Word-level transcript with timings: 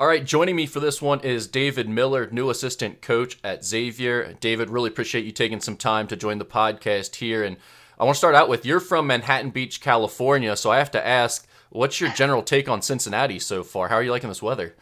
All 0.00 0.06
right, 0.06 0.24
joining 0.24 0.56
me 0.56 0.64
for 0.64 0.80
this 0.80 1.02
one 1.02 1.20
is 1.20 1.46
David 1.46 1.86
Miller, 1.86 2.26
new 2.32 2.48
assistant 2.48 3.02
coach 3.02 3.38
at 3.44 3.66
Xavier. 3.66 4.32
David, 4.40 4.70
really 4.70 4.88
appreciate 4.88 5.26
you 5.26 5.30
taking 5.30 5.60
some 5.60 5.76
time 5.76 6.06
to 6.06 6.16
join 6.16 6.38
the 6.38 6.46
podcast 6.46 7.16
here. 7.16 7.44
And 7.44 7.58
I 7.98 8.04
want 8.04 8.14
to 8.14 8.18
start 8.18 8.34
out 8.34 8.48
with 8.48 8.64
you're 8.64 8.80
from 8.80 9.06
Manhattan 9.06 9.50
Beach, 9.50 9.82
California. 9.82 10.56
So 10.56 10.70
I 10.70 10.78
have 10.78 10.90
to 10.92 11.06
ask, 11.06 11.46
what's 11.68 12.00
your 12.00 12.08
general 12.12 12.42
take 12.42 12.66
on 12.66 12.80
Cincinnati 12.80 13.38
so 13.38 13.62
far? 13.62 13.88
How 13.88 13.96
are 13.96 14.02
you 14.02 14.10
liking 14.10 14.30
this 14.30 14.40
weather? 14.40 14.74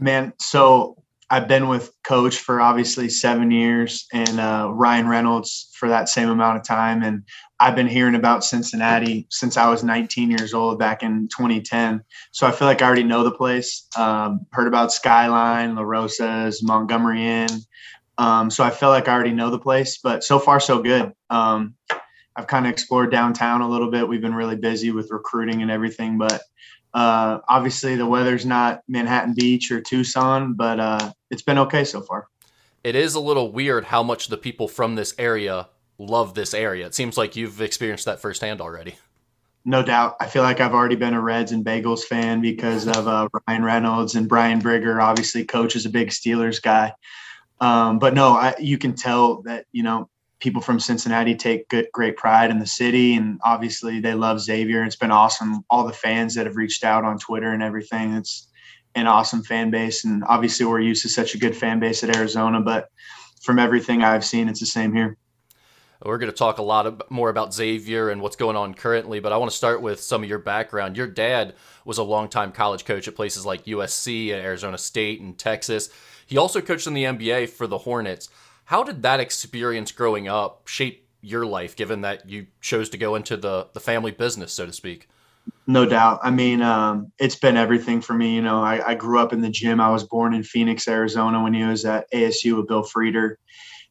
Man, 0.00 0.32
so 0.38 0.96
I've 1.30 1.46
been 1.46 1.68
with 1.68 1.92
Coach 2.04 2.38
for 2.38 2.60
obviously 2.60 3.08
seven 3.10 3.50
years 3.50 4.06
and 4.12 4.40
uh, 4.40 4.70
Ryan 4.72 5.08
Reynolds 5.08 5.70
for 5.74 5.88
that 5.88 6.08
same 6.08 6.30
amount 6.30 6.56
of 6.56 6.64
time. 6.64 7.02
And 7.02 7.22
I've 7.60 7.76
been 7.76 7.86
hearing 7.86 8.14
about 8.14 8.44
Cincinnati 8.44 9.26
since 9.30 9.56
I 9.56 9.68
was 9.68 9.84
19 9.84 10.30
years 10.30 10.54
old 10.54 10.78
back 10.78 11.02
in 11.02 11.28
2010. 11.28 12.02
So 12.32 12.46
I 12.46 12.50
feel 12.50 12.66
like 12.66 12.80
I 12.80 12.86
already 12.86 13.04
know 13.04 13.24
the 13.24 13.30
place. 13.30 13.86
Um, 13.96 14.46
heard 14.52 14.68
about 14.68 14.92
Skyline, 14.92 15.74
La 15.74 15.82
Rosa's, 15.82 16.62
Montgomery 16.62 17.26
Inn. 17.26 17.60
Um, 18.16 18.50
so 18.50 18.64
I 18.64 18.70
feel 18.70 18.88
like 18.88 19.08
I 19.08 19.12
already 19.12 19.32
know 19.32 19.50
the 19.50 19.58
place, 19.58 19.98
but 19.98 20.24
so 20.24 20.38
far 20.38 20.60
so 20.60 20.82
good. 20.82 21.12
Um, 21.30 21.74
I've 22.34 22.46
kind 22.46 22.66
of 22.66 22.72
explored 22.72 23.10
downtown 23.10 23.60
a 23.60 23.68
little 23.68 23.90
bit. 23.90 24.08
We've 24.08 24.20
been 24.20 24.34
really 24.34 24.56
busy 24.56 24.92
with 24.92 25.10
recruiting 25.10 25.60
and 25.60 25.70
everything, 25.70 26.18
but 26.18 26.40
uh, 26.98 27.38
obviously 27.48 27.94
the 27.94 28.06
weather's 28.06 28.44
not 28.44 28.82
Manhattan 28.88 29.32
Beach 29.32 29.70
or 29.70 29.80
Tucson, 29.80 30.54
but 30.54 30.80
uh, 30.80 31.12
it's 31.30 31.42
been 31.42 31.58
okay 31.58 31.84
so 31.84 32.00
far. 32.00 32.26
It 32.82 32.96
is 32.96 33.14
a 33.14 33.20
little 33.20 33.52
weird 33.52 33.84
how 33.84 34.02
much 34.02 34.26
the 34.26 34.36
people 34.36 34.66
from 34.66 34.96
this 34.96 35.14
area 35.16 35.68
love 35.96 36.34
this 36.34 36.52
area. 36.52 36.86
It 36.86 36.96
seems 36.96 37.16
like 37.16 37.36
you've 37.36 37.60
experienced 37.60 38.04
that 38.06 38.18
firsthand 38.18 38.60
already. 38.60 38.96
No 39.64 39.84
doubt. 39.84 40.16
I 40.20 40.26
feel 40.26 40.42
like 40.42 40.58
I've 40.58 40.74
already 40.74 40.96
been 40.96 41.14
a 41.14 41.20
Reds 41.20 41.52
and 41.52 41.64
Bengals 41.64 42.02
fan 42.02 42.40
because 42.40 42.88
of 42.88 43.06
uh, 43.06 43.28
Ryan 43.46 43.62
Reynolds 43.62 44.16
and 44.16 44.28
Brian 44.28 44.60
Brigger. 44.60 45.00
Obviously, 45.00 45.44
coach 45.44 45.76
is 45.76 45.86
a 45.86 45.90
big 45.90 46.08
Steelers 46.08 46.60
guy. 46.60 46.92
Um, 47.60 48.00
but 48.00 48.12
no, 48.12 48.30
I, 48.32 48.56
you 48.58 48.76
can 48.76 48.94
tell 48.94 49.42
that, 49.42 49.66
you 49.70 49.84
know, 49.84 50.10
people 50.40 50.62
from 50.62 50.80
Cincinnati 50.80 51.34
take 51.34 51.68
good, 51.68 51.88
great 51.92 52.16
pride 52.16 52.50
in 52.50 52.58
the 52.58 52.66
city. 52.66 53.14
And 53.14 53.40
obviously, 53.44 54.00
they 54.00 54.14
love 54.14 54.40
Xavier. 54.40 54.84
It's 54.84 54.96
been 54.96 55.10
awesome. 55.10 55.64
All 55.70 55.86
the 55.86 55.92
fans 55.92 56.34
that 56.34 56.46
have 56.46 56.56
reached 56.56 56.84
out 56.84 57.04
on 57.04 57.18
Twitter 57.18 57.52
and 57.52 57.62
everything. 57.62 58.14
It's 58.14 58.48
an 58.94 59.06
awesome 59.06 59.42
fan 59.42 59.70
base. 59.70 60.04
And 60.04 60.24
obviously, 60.24 60.66
we're 60.66 60.80
used 60.80 61.02
to 61.02 61.08
such 61.08 61.34
a 61.34 61.38
good 61.38 61.56
fan 61.56 61.80
base 61.80 62.04
at 62.04 62.16
Arizona. 62.16 62.60
But 62.60 62.88
from 63.42 63.58
everything 63.58 64.02
I've 64.02 64.24
seen, 64.24 64.48
it's 64.48 64.60
the 64.60 64.66
same 64.66 64.94
here. 64.94 65.16
We're 66.04 66.18
going 66.18 66.30
to 66.30 66.36
talk 66.36 66.58
a 66.58 66.62
lot 66.62 67.10
more 67.10 67.28
about 67.28 67.52
Xavier 67.52 68.10
and 68.10 68.20
what's 68.20 68.36
going 68.36 68.54
on 68.54 68.74
currently, 68.74 69.18
but 69.18 69.32
I 69.32 69.36
want 69.36 69.50
to 69.50 69.56
start 69.56 69.82
with 69.82 70.00
some 70.00 70.22
of 70.22 70.28
your 70.28 70.38
background. 70.38 70.96
Your 70.96 71.08
dad 71.08 71.54
was 71.84 71.98
a 71.98 72.04
longtime 72.04 72.52
college 72.52 72.84
coach 72.84 73.08
at 73.08 73.16
places 73.16 73.44
like 73.44 73.64
USC, 73.64 74.32
and 74.32 74.40
Arizona 74.40 74.78
State, 74.78 75.20
and 75.20 75.36
Texas. 75.36 75.90
He 76.24 76.36
also 76.36 76.60
coached 76.60 76.86
in 76.86 76.94
the 76.94 77.02
NBA 77.02 77.48
for 77.48 77.66
the 77.66 77.78
Hornets. 77.78 78.28
How 78.68 78.82
did 78.82 79.02
that 79.02 79.18
experience 79.18 79.92
growing 79.92 80.28
up 80.28 80.68
shape 80.68 81.08
your 81.22 81.46
life, 81.46 81.74
given 81.74 82.02
that 82.02 82.28
you 82.28 82.48
chose 82.60 82.90
to 82.90 82.98
go 82.98 83.14
into 83.14 83.36
the, 83.36 83.68
the 83.72 83.80
family 83.80 84.10
business, 84.10 84.52
so 84.52 84.66
to 84.66 84.74
speak? 84.74 85.08
No 85.66 85.86
doubt. 85.86 86.20
I 86.22 86.30
mean, 86.30 86.60
um, 86.60 87.10
it's 87.18 87.34
been 87.34 87.56
everything 87.56 88.02
for 88.02 88.12
me. 88.12 88.34
You 88.34 88.42
know, 88.42 88.62
I, 88.62 88.90
I, 88.90 88.94
grew 88.94 89.20
up 89.20 89.32
in 89.32 89.40
the 89.40 89.48
gym. 89.48 89.80
I 89.80 89.90
was 89.90 90.04
born 90.04 90.34
in 90.34 90.42
Phoenix, 90.42 90.86
Arizona, 90.86 91.42
when 91.42 91.54
he 91.54 91.64
was 91.64 91.86
at 91.86 92.12
ASU 92.12 92.58
with 92.58 92.68
Bill 92.68 92.82
Frieder 92.82 93.36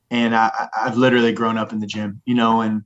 and 0.09 0.36
I, 0.36 0.70
I've 0.78 0.98
literally 0.98 1.33
grown 1.33 1.58
up 1.58 1.73
in 1.73 1.80
the 1.80 1.88
gym, 1.88 2.22
you 2.25 2.36
know, 2.36 2.61
and 2.61 2.83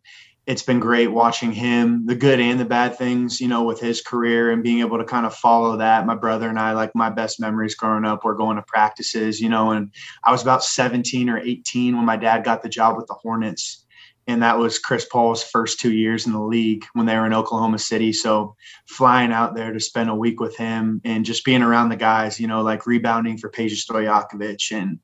it's 0.52 0.64
been 0.64 0.82
great 0.82 1.08
watching 1.08 1.54
him, 1.54 2.06
the 2.06 2.14
good 2.14 2.42
and 2.42 2.60
the 2.60 2.66
bad 2.66 2.98
things, 2.98 3.40
you 3.40 3.48
know, 3.48 3.64
with 3.64 3.80
his 3.80 4.02
career 4.02 4.52
and 4.52 4.62
being 4.62 4.82
able 4.82 4.98
to 4.98 5.06
kind 5.06 5.26
of 5.26 5.34
follow 5.34 5.78
that. 5.78 6.06
My 6.06 6.14
brother 6.14 6.50
and 6.50 6.60
I, 6.60 6.74
like 6.74 6.94
my 6.94 7.10
best 7.10 7.40
memories 7.40 7.74
growing 7.74 8.04
up, 8.04 8.26
were 8.26 8.36
going 8.36 8.58
to 8.58 8.62
practices, 8.64 9.40
you 9.40 9.48
know, 9.48 9.72
and 9.72 9.92
I 10.26 10.32
was 10.34 10.42
about 10.42 10.62
17 10.62 11.30
or 11.30 11.38
18 11.38 11.96
when 11.96 12.06
my 12.06 12.18
dad 12.18 12.44
got 12.44 12.64
the 12.64 12.68
job 12.68 12.98
with 12.98 13.08
the 13.08 13.14
Hornets 13.14 13.86
and 14.28 14.44
that 14.44 14.58
was 14.58 14.78
Chris 14.78 15.06
Paul's 15.06 15.44
first 15.44 15.80
two 15.80 15.92
years 15.92 16.28
in 16.28 16.34
the 16.34 16.42
league 16.42 16.86
when 16.94 17.06
they 17.06 17.16
were 17.16 17.26
in 17.26 17.34
Oklahoma 17.34 17.80
City. 17.80 18.14
So 18.14 18.56
flying 18.88 19.32
out 19.32 19.56
there 19.56 19.74
to 19.74 19.80
spend 19.80 20.10
a 20.10 20.16
week 20.16 20.40
with 20.40 20.56
him 20.56 21.02
and 21.04 21.26
just 21.26 21.44
being 21.44 21.64
around 21.64 21.90
the 21.90 21.96
guys, 21.96 22.40
you 22.40 22.48
know, 22.48 22.62
like 22.62 22.86
rebounding 22.86 23.38
for 23.38 23.50
Peja 23.50 23.74
Stojakovic. 23.74 24.72
And, 24.72 25.00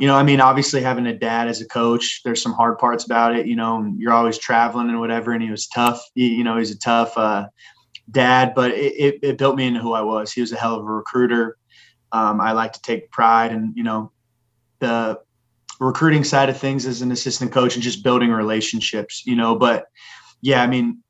you 0.00 0.06
know, 0.06 0.16
I 0.16 0.22
mean, 0.22 0.40
obviously 0.40 0.80
having 0.80 1.06
a 1.06 1.16
dad 1.16 1.48
as 1.48 1.60
a 1.60 1.68
coach, 1.68 2.22
there's 2.24 2.42
some 2.42 2.54
hard 2.54 2.78
parts 2.78 3.04
about 3.04 3.36
it. 3.36 3.46
You 3.46 3.56
know, 3.56 3.92
you're 3.98 4.12
always 4.12 4.38
traveling 4.38 4.88
and 4.88 5.00
whatever. 5.00 5.32
And 5.32 5.42
he 5.42 5.50
was 5.50 5.66
tough. 5.66 6.02
you 6.14 6.42
know, 6.42 6.56
he's 6.56 6.70
a 6.70 6.78
tough 6.78 7.16
uh, 7.18 7.48
dad, 8.10 8.54
but 8.54 8.70
it, 8.70 8.94
it, 8.94 9.18
it, 9.22 9.38
built 9.38 9.56
me 9.56 9.66
into 9.66 9.80
who 9.80 9.92
I 9.92 10.02
was. 10.02 10.32
He 10.32 10.40
was 10.40 10.52
a 10.52 10.56
hell 10.56 10.76
of 10.76 10.82
a 10.82 10.90
recruiter. 10.90 11.58
Um, 12.10 12.40
I 12.40 12.52
like 12.52 12.72
to 12.72 12.82
take 12.82 13.10
pride 13.10 13.52
and, 13.52 13.76
you 13.76 13.82
know, 13.82 14.12
the 14.80 15.20
recruiting 15.82 16.22
side 16.22 16.48
of 16.48 16.56
things 16.56 16.86
as 16.86 17.02
an 17.02 17.10
assistant 17.10 17.52
coach 17.52 17.74
and 17.74 17.82
just 17.82 18.04
building 18.04 18.30
relationships, 18.30 19.26
you 19.26 19.34
know. 19.34 19.56
But 19.56 19.86
yeah, 20.40 20.62
I 20.62 20.66
mean, 20.66 21.02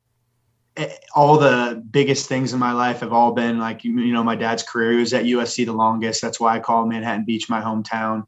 eh, 0.77 0.89
all 1.15 1.37
the 1.37 1.83
biggest 1.91 2.27
things 2.27 2.53
in 2.53 2.59
my 2.59 2.71
life 2.71 3.01
have 3.01 3.13
all 3.13 3.33
been 3.33 3.59
like, 3.59 3.83
you 3.83 4.13
know, 4.13 4.23
my 4.23 4.35
dad's 4.35 4.63
career. 4.63 4.93
He 4.93 4.97
was 4.97 5.13
at 5.13 5.25
USC 5.25 5.65
the 5.65 5.73
longest. 5.73 6.21
That's 6.21 6.39
why 6.39 6.55
I 6.55 6.59
call 6.59 6.85
Manhattan 6.85 7.25
Beach 7.25 7.49
my 7.49 7.61
hometown. 7.61 8.23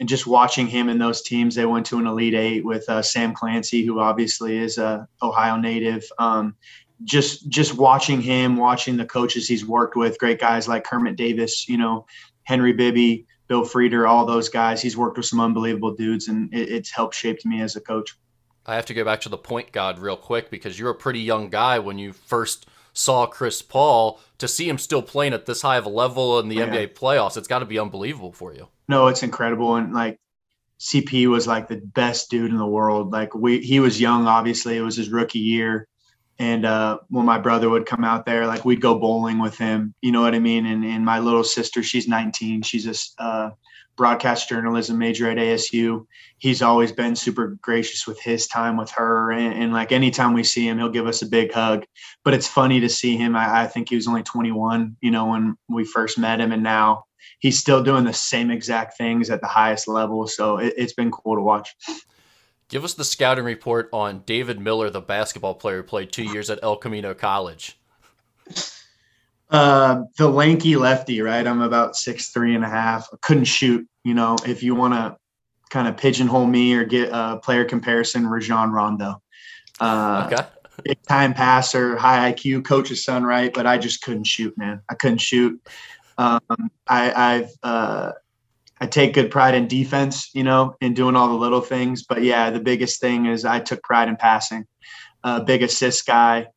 And 0.00 0.08
just 0.08 0.26
watching 0.26 0.66
him 0.66 0.88
in 0.88 0.98
those 0.98 1.22
teams, 1.22 1.54
they 1.54 1.66
went 1.66 1.86
to 1.86 1.98
an 1.98 2.06
Elite 2.06 2.34
Eight 2.34 2.64
with 2.64 2.88
uh, 2.88 3.02
Sam 3.02 3.34
Clancy, 3.34 3.84
who 3.84 4.00
obviously 4.00 4.56
is 4.56 4.78
a 4.78 5.06
Ohio 5.20 5.56
native. 5.56 6.04
Um, 6.18 6.56
just 7.04 7.48
just 7.48 7.74
watching 7.76 8.20
him, 8.20 8.56
watching 8.56 8.96
the 8.96 9.04
coaches 9.04 9.48
he's 9.48 9.66
worked 9.66 9.96
with, 9.96 10.18
great 10.18 10.40
guys 10.40 10.68
like 10.68 10.84
Kermit 10.84 11.16
Davis, 11.16 11.68
you 11.68 11.76
know, 11.76 12.06
Henry 12.44 12.72
Bibby, 12.72 13.26
Bill 13.52 13.66
Frieder, 13.66 14.08
all 14.08 14.24
those 14.24 14.48
guys. 14.48 14.80
He's 14.80 14.96
worked 14.96 15.18
with 15.18 15.26
some 15.26 15.38
unbelievable 15.38 15.94
dudes, 15.94 16.28
and 16.28 16.50
it, 16.54 16.70
it's 16.70 16.90
helped 16.90 17.14
shaped 17.14 17.44
me 17.44 17.60
as 17.60 17.76
a 17.76 17.82
coach. 17.82 18.16
I 18.64 18.76
have 18.76 18.86
to 18.86 18.94
go 18.94 19.04
back 19.04 19.20
to 19.20 19.28
the 19.28 19.36
point 19.36 19.72
guard 19.72 19.98
real 19.98 20.16
quick 20.16 20.50
because 20.50 20.78
you're 20.78 20.88
a 20.88 20.94
pretty 20.94 21.20
young 21.20 21.50
guy 21.50 21.78
when 21.78 21.98
you 21.98 22.14
first 22.14 22.64
saw 22.94 23.26
Chris 23.26 23.60
Paul. 23.60 24.18
To 24.38 24.48
see 24.48 24.66
him 24.66 24.78
still 24.78 25.02
playing 25.02 25.34
at 25.34 25.44
this 25.44 25.60
high 25.60 25.76
of 25.76 25.84
a 25.84 25.90
level 25.90 26.40
in 26.40 26.48
the 26.48 26.62
oh, 26.62 26.64
yeah. 26.64 26.72
NBA 26.72 26.94
playoffs, 26.94 27.36
it's 27.36 27.46
got 27.46 27.58
to 27.58 27.66
be 27.66 27.78
unbelievable 27.78 28.32
for 28.32 28.54
you. 28.54 28.68
No, 28.88 29.08
it's 29.08 29.22
incredible, 29.22 29.76
and 29.76 29.92
like 29.92 30.18
CP 30.80 31.26
was 31.26 31.46
like 31.46 31.68
the 31.68 31.76
best 31.76 32.30
dude 32.30 32.52
in 32.52 32.56
the 32.56 32.64
world. 32.64 33.12
Like 33.12 33.34
we, 33.34 33.60
he 33.60 33.80
was 33.80 34.00
young. 34.00 34.28
Obviously, 34.28 34.78
it 34.78 34.80
was 34.80 34.96
his 34.96 35.10
rookie 35.10 35.40
year. 35.40 35.86
And 36.38 36.64
uh, 36.64 36.98
when 37.08 37.26
my 37.26 37.38
brother 37.38 37.68
would 37.68 37.86
come 37.86 38.04
out 38.04 38.26
there, 38.26 38.46
like 38.46 38.64
we'd 38.64 38.80
go 38.80 38.98
bowling 38.98 39.38
with 39.38 39.56
him, 39.56 39.94
you 40.00 40.12
know 40.12 40.22
what 40.22 40.34
I 40.34 40.38
mean? 40.38 40.66
And, 40.66 40.84
and 40.84 41.04
my 41.04 41.18
little 41.18 41.44
sister, 41.44 41.82
she's 41.82 42.08
19. 42.08 42.62
She's 42.62 42.86
a 43.18 43.22
uh, 43.22 43.50
broadcast 43.96 44.48
journalism 44.48 44.98
major 44.98 45.30
at 45.30 45.36
ASU. 45.36 46.06
He's 46.38 46.62
always 46.62 46.90
been 46.90 47.14
super 47.14 47.58
gracious 47.60 48.06
with 48.06 48.20
his 48.20 48.46
time 48.46 48.76
with 48.76 48.90
her. 48.92 49.30
And, 49.30 49.54
and, 49.54 49.72
like 49.72 49.92
anytime 49.92 50.32
we 50.32 50.44
see 50.44 50.66
him, 50.66 50.78
he'll 50.78 50.88
give 50.88 51.06
us 51.06 51.22
a 51.22 51.26
big 51.26 51.52
hug. 51.52 51.84
But 52.24 52.34
it's 52.34 52.48
funny 52.48 52.80
to 52.80 52.88
see 52.88 53.16
him. 53.16 53.36
I, 53.36 53.62
I 53.62 53.66
think 53.66 53.88
he 53.88 53.96
was 53.96 54.08
only 54.08 54.22
21, 54.22 54.96
you 55.00 55.10
know, 55.10 55.26
when 55.26 55.56
we 55.68 55.84
first 55.84 56.18
met 56.18 56.40
him. 56.40 56.52
And 56.52 56.62
now 56.62 57.04
he's 57.38 57.58
still 57.58 57.82
doing 57.82 58.04
the 58.04 58.12
same 58.12 58.50
exact 58.50 58.96
things 58.96 59.30
at 59.30 59.40
the 59.40 59.46
highest 59.46 59.86
level. 59.86 60.26
So 60.26 60.58
it, 60.58 60.74
it's 60.76 60.94
been 60.94 61.10
cool 61.10 61.36
to 61.36 61.42
watch. 61.42 61.74
Give 62.72 62.84
us 62.84 62.94
the 62.94 63.04
scouting 63.04 63.44
report 63.44 63.90
on 63.92 64.22
David 64.24 64.58
Miller, 64.58 64.88
the 64.88 65.02
basketball 65.02 65.54
player 65.54 65.76
who 65.76 65.82
played 65.82 66.10
two 66.10 66.22
years 66.22 66.48
at 66.48 66.58
El 66.62 66.76
Camino 66.76 67.12
College. 67.12 67.78
Uh, 69.50 70.04
the 70.16 70.26
lanky 70.26 70.76
lefty, 70.76 71.20
right? 71.20 71.46
I'm 71.46 71.60
about 71.60 71.96
six 71.96 72.30
three 72.30 72.54
and 72.54 72.64
a 72.64 72.68
half. 72.70 73.08
I 73.12 73.18
couldn't 73.20 73.44
shoot. 73.44 73.86
You 74.04 74.14
know, 74.14 74.36
if 74.46 74.62
you 74.62 74.74
want 74.74 74.94
to 74.94 75.18
kind 75.68 75.86
of 75.86 75.98
pigeonhole 75.98 76.46
me 76.46 76.72
or 76.72 76.86
get 76.86 77.10
a 77.12 77.38
player 77.42 77.66
comparison, 77.66 78.26
Rajon 78.26 78.72
Rondo. 78.72 79.20
Uh, 79.78 80.30
okay. 80.32 80.46
Big 80.82 81.02
time 81.02 81.34
passer, 81.34 81.94
high 81.98 82.32
IQ, 82.32 82.64
coach's 82.64 83.04
son, 83.04 83.22
right? 83.22 83.52
But 83.52 83.66
I 83.66 83.76
just 83.76 84.00
couldn't 84.00 84.24
shoot, 84.24 84.56
man. 84.56 84.80
I 84.88 84.94
couldn't 84.94 85.18
shoot. 85.18 85.60
Um, 86.16 86.40
I, 86.88 87.12
I've 87.12 87.50
uh, 87.62 88.12
I 88.82 88.86
take 88.86 89.14
good 89.14 89.30
pride 89.30 89.54
in 89.54 89.68
defense, 89.68 90.28
you 90.34 90.42
know, 90.42 90.74
in 90.80 90.92
doing 90.92 91.14
all 91.14 91.28
the 91.28 91.34
little 91.34 91.60
things. 91.60 92.02
But 92.02 92.24
yeah, 92.24 92.50
the 92.50 92.58
biggest 92.58 93.00
thing 93.00 93.26
is 93.26 93.44
I 93.44 93.60
took 93.60 93.80
pride 93.84 94.08
in 94.08 94.16
passing. 94.16 94.66
Uh, 95.22 95.38
big 95.38 95.62
assist 95.62 96.04
guy, 96.04 96.48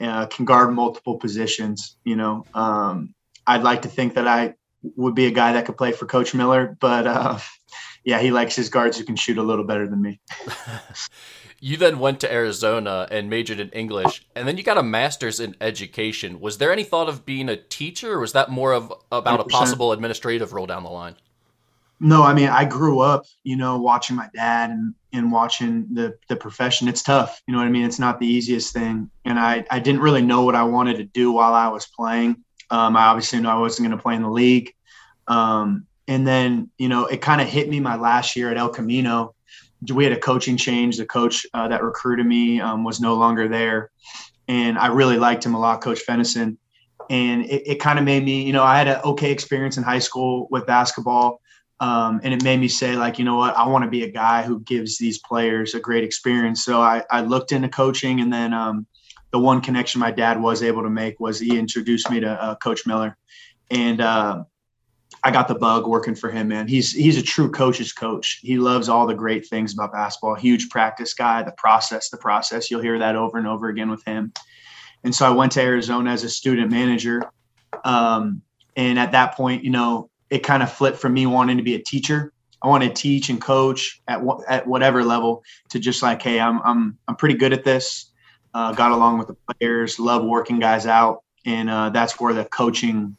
uh, 0.00 0.24
can 0.24 0.46
guard 0.46 0.72
multiple 0.72 1.18
positions. 1.18 1.98
You 2.02 2.16
know, 2.16 2.46
um, 2.54 3.14
I'd 3.46 3.62
like 3.62 3.82
to 3.82 3.88
think 3.88 4.14
that 4.14 4.26
I 4.26 4.54
would 4.96 5.14
be 5.14 5.26
a 5.26 5.30
guy 5.30 5.52
that 5.52 5.66
could 5.66 5.76
play 5.76 5.92
for 5.92 6.06
Coach 6.06 6.32
Miller, 6.32 6.74
but 6.80 7.06
uh, 7.06 7.38
yeah, 8.04 8.18
he 8.18 8.30
likes 8.30 8.56
his 8.56 8.70
guards 8.70 8.96
who 8.96 9.04
can 9.04 9.16
shoot 9.16 9.36
a 9.36 9.42
little 9.42 9.66
better 9.66 9.86
than 9.86 10.00
me. 10.00 10.22
you 11.60 11.76
then 11.76 11.98
went 11.98 12.18
to 12.20 12.32
Arizona 12.32 13.06
and 13.10 13.28
majored 13.28 13.60
in 13.60 13.68
English, 13.68 14.26
and 14.34 14.48
then 14.48 14.56
you 14.56 14.62
got 14.62 14.78
a 14.78 14.82
master's 14.82 15.38
in 15.38 15.54
education. 15.60 16.40
Was 16.40 16.56
there 16.56 16.72
any 16.72 16.84
thought 16.84 17.10
of 17.10 17.26
being 17.26 17.50
a 17.50 17.58
teacher, 17.58 18.14
or 18.14 18.20
was 18.20 18.32
that 18.32 18.48
more 18.48 18.72
of 18.72 18.90
about 19.12 19.40
100%. 19.40 19.42
a 19.42 19.48
possible 19.50 19.92
administrative 19.92 20.54
role 20.54 20.64
down 20.64 20.82
the 20.82 20.88
line? 20.88 21.16
No, 22.00 22.22
I 22.22 22.34
mean, 22.34 22.48
I 22.48 22.64
grew 22.64 23.00
up, 23.00 23.24
you 23.44 23.56
know, 23.56 23.78
watching 23.78 24.16
my 24.16 24.28
dad 24.34 24.70
and, 24.70 24.94
and 25.12 25.32
watching 25.32 25.86
the, 25.94 26.18
the 26.28 26.36
profession. 26.36 26.88
It's 26.88 27.02
tough. 27.02 27.40
You 27.46 27.52
know 27.52 27.58
what 27.58 27.68
I 27.68 27.70
mean? 27.70 27.84
It's 27.84 27.98
not 27.98 28.18
the 28.18 28.26
easiest 28.26 28.74
thing. 28.74 29.10
And 29.24 29.38
I, 29.38 29.64
I 29.70 29.78
didn't 29.78 30.02
really 30.02 30.22
know 30.22 30.42
what 30.42 30.54
I 30.54 30.64
wanted 30.64 30.96
to 30.96 31.04
do 31.04 31.32
while 31.32 31.54
I 31.54 31.68
was 31.68 31.86
playing. 31.86 32.44
Um, 32.70 32.96
I 32.96 33.04
obviously 33.06 33.40
knew 33.40 33.48
I 33.48 33.58
wasn't 33.58 33.88
going 33.88 33.96
to 33.96 34.02
play 34.02 34.16
in 34.16 34.22
the 34.22 34.30
league. 34.30 34.74
Um, 35.28 35.86
and 36.08 36.26
then, 36.26 36.70
you 36.76 36.88
know, 36.88 37.06
it 37.06 37.22
kind 37.22 37.40
of 37.40 37.48
hit 37.48 37.68
me 37.68 37.80
my 37.80 37.96
last 37.96 38.36
year 38.36 38.50
at 38.50 38.58
El 38.58 38.68
Camino. 38.68 39.34
We 39.90 40.04
had 40.04 40.12
a 40.12 40.18
coaching 40.18 40.56
change. 40.56 40.96
The 40.96 41.06
coach 41.06 41.46
uh, 41.54 41.68
that 41.68 41.82
recruited 41.82 42.26
me 42.26 42.60
um, 42.60 42.84
was 42.84 43.00
no 43.00 43.14
longer 43.14 43.48
there. 43.48 43.90
And 44.48 44.78
I 44.78 44.88
really 44.88 45.16
liked 45.16 45.46
him 45.46 45.54
a 45.54 45.60
lot, 45.60 45.80
Coach 45.80 46.00
Fennison. 46.00 46.58
And 47.08 47.44
it, 47.46 47.62
it 47.66 47.74
kind 47.80 47.98
of 47.98 48.04
made 48.04 48.24
me, 48.24 48.42
you 48.42 48.52
know, 48.52 48.64
I 48.64 48.76
had 48.76 48.88
an 48.88 49.00
okay 49.04 49.30
experience 49.30 49.76
in 49.76 49.82
high 49.82 49.98
school 50.00 50.48
with 50.50 50.66
basketball. 50.66 51.40
Um, 51.80 52.20
and 52.22 52.32
it 52.32 52.42
made 52.42 52.60
me 52.60 52.68
say, 52.68 52.96
like, 52.96 53.18
you 53.18 53.24
know 53.24 53.36
what, 53.36 53.56
I 53.56 53.66
want 53.66 53.84
to 53.84 53.90
be 53.90 54.04
a 54.04 54.10
guy 54.10 54.42
who 54.42 54.60
gives 54.60 54.96
these 54.96 55.18
players 55.18 55.74
a 55.74 55.80
great 55.80 56.04
experience. 56.04 56.64
So 56.64 56.80
I, 56.80 57.02
I 57.10 57.20
looked 57.22 57.52
into 57.52 57.68
coaching. 57.68 58.20
And 58.20 58.32
then 58.32 58.54
um, 58.54 58.86
the 59.32 59.38
one 59.38 59.60
connection 59.60 60.00
my 60.00 60.10
dad 60.10 60.40
was 60.40 60.62
able 60.62 60.82
to 60.82 60.90
make 60.90 61.18
was 61.18 61.40
he 61.40 61.58
introduced 61.58 62.10
me 62.10 62.20
to 62.20 62.30
uh, 62.30 62.54
Coach 62.56 62.86
Miller. 62.86 63.16
And, 63.70 64.00
uh, 64.00 64.44
I 65.22 65.30
got 65.30 65.48
the 65.48 65.54
bug 65.54 65.86
working 65.86 66.14
for 66.14 66.30
him, 66.30 66.48
man. 66.48 66.68
He's 66.68 66.92
he's 66.92 67.16
a 67.16 67.22
true 67.22 67.50
coach's 67.50 67.94
coach. 67.94 68.40
He 68.42 68.58
loves 68.58 68.90
all 68.90 69.06
the 69.06 69.14
great 69.14 69.46
things 69.46 69.72
about 69.72 69.90
basketball. 69.90 70.34
Huge 70.34 70.68
practice 70.68 71.14
guy, 71.14 71.42
the 71.42 71.54
process, 71.56 72.10
the 72.10 72.18
process. 72.18 72.70
You'll 72.70 72.82
hear 72.82 72.98
that 72.98 73.16
over 73.16 73.38
and 73.38 73.46
over 73.46 73.70
again 73.70 73.90
with 73.90 74.04
him. 74.04 74.34
And 75.02 75.14
so 75.14 75.26
I 75.26 75.30
went 75.30 75.52
to 75.52 75.62
Arizona 75.62 76.10
as 76.10 76.24
a 76.24 76.28
student 76.28 76.70
manager. 76.70 77.22
Um, 77.84 78.42
and 78.76 78.98
at 78.98 79.12
that 79.12 79.34
point, 79.34 79.64
you 79.64 79.70
know, 79.70 80.10
it 80.30 80.40
kind 80.40 80.62
of 80.62 80.72
flipped 80.72 80.98
from 80.98 81.14
me 81.14 81.26
wanting 81.26 81.56
to 81.56 81.62
be 81.62 81.74
a 81.74 81.82
teacher. 81.82 82.32
I 82.62 82.68
want 82.68 82.82
to 82.82 82.90
teach 82.90 83.28
and 83.28 83.40
coach 83.40 84.00
at 84.08 84.22
at 84.48 84.66
whatever 84.66 85.04
level 85.04 85.44
to 85.70 85.78
just 85.78 86.02
like, 86.02 86.22
hey, 86.22 86.40
I'm 86.40 86.60
I'm 86.64 86.98
I'm 87.06 87.16
pretty 87.16 87.34
good 87.34 87.52
at 87.52 87.64
this. 87.64 88.10
Uh, 88.54 88.72
got 88.72 88.92
along 88.92 89.18
with 89.18 89.26
the 89.26 89.36
players, 89.54 89.98
love 89.98 90.24
working 90.24 90.60
guys 90.60 90.86
out, 90.86 91.24
and 91.44 91.68
uh, 91.68 91.90
that's 91.90 92.18
where 92.20 92.32
the 92.32 92.44
coaching 92.44 93.16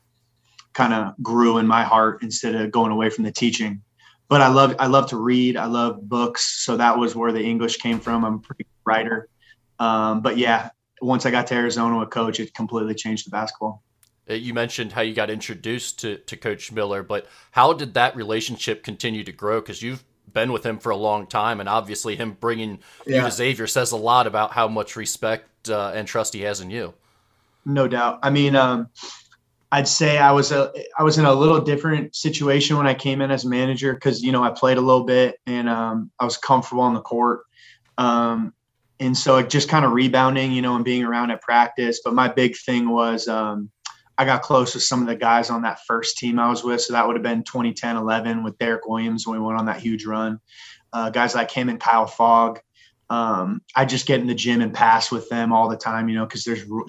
kind 0.73 0.93
of 0.93 1.13
grew 1.21 1.57
in 1.57 1.67
my 1.67 1.83
heart 1.83 2.23
instead 2.23 2.55
of 2.55 2.71
going 2.71 2.91
away 2.91 3.09
from 3.09 3.23
the 3.23 3.31
teaching. 3.31 3.81
But 4.27 4.41
I 4.41 4.47
love 4.47 4.75
I 4.79 4.87
love 4.87 5.09
to 5.09 5.17
read. 5.17 5.57
I 5.57 5.65
love 5.65 6.07
books, 6.09 6.63
so 6.65 6.77
that 6.77 6.97
was 6.97 7.15
where 7.15 7.31
the 7.31 7.43
English 7.43 7.77
came 7.77 7.99
from. 7.99 8.25
I'm 8.25 8.35
a 8.35 8.39
pretty 8.39 8.65
writer. 8.85 9.29
Um, 9.77 10.21
but 10.21 10.37
yeah, 10.37 10.69
once 11.01 11.25
I 11.25 11.31
got 11.31 11.47
to 11.47 11.55
Arizona 11.55 11.99
with 11.99 12.09
coach, 12.09 12.39
it 12.39 12.53
completely 12.53 12.95
changed 12.95 13.27
the 13.27 13.31
basketball. 13.31 13.83
Uh, 14.29 14.33
you 14.33 14.53
mentioned 14.53 14.91
how 14.91 15.01
you 15.01 15.13
got 15.13 15.29
introduced 15.29 15.99
to, 15.99 16.17
to 16.17 16.35
Coach 16.35 16.71
Miller, 16.71 17.03
but 17.03 17.27
how 17.51 17.73
did 17.73 17.93
that 17.93 18.15
relationship 18.15 18.83
continue 18.83 19.23
to 19.23 19.31
grow? 19.31 19.61
Because 19.61 19.81
you've 19.81 20.03
been 20.33 20.51
with 20.51 20.65
him 20.65 20.79
for 20.79 20.91
a 20.91 20.95
long 20.95 21.27
time, 21.27 21.59
and 21.59 21.69
obviously 21.69 22.15
him 22.15 22.37
bringing 22.39 22.79
yeah. 23.05 23.17
you 23.17 23.21
to 23.21 23.31
Xavier 23.31 23.67
says 23.67 23.91
a 23.91 23.97
lot 23.97 24.27
about 24.27 24.51
how 24.51 24.67
much 24.67 24.95
respect 24.95 25.69
uh, 25.69 25.91
and 25.93 26.07
trust 26.07 26.33
he 26.33 26.41
has 26.41 26.61
in 26.61 26.69
you. 26.69 26.93
No 27.65 27.87
doubt. 27.87 28.19
I 28.21 28.29
mean, 28.29 28.55
um, 28.55 28.89
I'd 29.71 29.87
say 29.87 30.17
I 30.17 30.31
was 30.31 30.51
a 30.51 30.71
I 30.97 31.03
was 31.03 31.17
in 31.17 31.25
a 31.25 31.33
little 31.33 31.59
different 31.59 32.15
situation 32.15 32.77
when 32.77 32.85
I 32.85 32.93
came 32.93 33.21
in 33.21 33.31
as 33.31 33.43
manager 33.43 33.93
because 33.93 34.21
you 34.21 34.31
know 34.31 34.43
I 34.43 34.51
played 34.51 34.77
a 34.77 34.81
little 34.81 35.03
bit 35.03 35.39
and 35.47 35.67
um, 35.67 36.11
I 36.19 36.25
was 36.25 36.37
comfortable 36.37 36.83
on 36.83 36.93
the 36.93 37.01
court, 37.01 37.41
um, 37.97 38.53
and 38.99 39.17
so 39.17 39.37
it 39.37 39.49
just 39.49 39.67
kind 39.67 39.83
of 39.83 39.91
rebounding, 39.91 40.51
you 40.51 40.61
know, 40.61 40.75
and 40.75 40.85
being 40.85 41.03
around 41.03 41.31
at 41.31 41.41
practice. 41.41 42.01
But 42.03 42.13
my 42.13 42.27
big 42.27 42.55
thing 42.55 42.89
was 42.89 43.27
um, 43.27 43.71
I 44.17 44.25
got 44.25 44.41
close 44.41 44.73
with 44.73 44.83
some 44.83 45.01
of 45.01 45.07
the 45.07 45.15
guys 45.15 45.49
on 45.49 45.63
that 45.63 45.79
first 45.85 46.17
team 46.17 46.39
I 46.39 46.49
was 46.49 46.63
with, 46.63 46.81
so 46.81 46.93
that 46.93 47.05
would 47.05 47.15
have 47.15 47.23
been 47.23 47.43
2010, 47.43 47.97
11 47.97 48.43
with 48.43 48.57
Derrick 48.57 48.87
Williams 48.87 49.27
when 49.27 49.39
we 49.39 49.45
went 49.45 49.59
on 49.59 49.65
that 49.65 49.79
huge 49.79 50.05
run. 50.05 50.39
Uh, 50.93 51.09
guys 51.09 51.35
like 51.35 51.51
him 51.51 51.67
and 51.67 51.79
Kyle 51.79 52.07
Fogg, 52.07 52.59
um, 53.09 53.61
I 53.75 53.85
just 53.85 54.07
get 54.07 54.19
in 54.19 54.27
the 54.27 54.33
gym 54.33 54.61
and 54.61 54.73
pass 54.73 55.11
with 55.11 55.29
them 55.29 55.53
all 55.53 55.69
the 55.69 55.77
time, 55.77 56.09
you 56.09 56.15
know, 56.15 56.25
because 56.25 56.43
there's 56.43 56.63
r- 56.71 56.85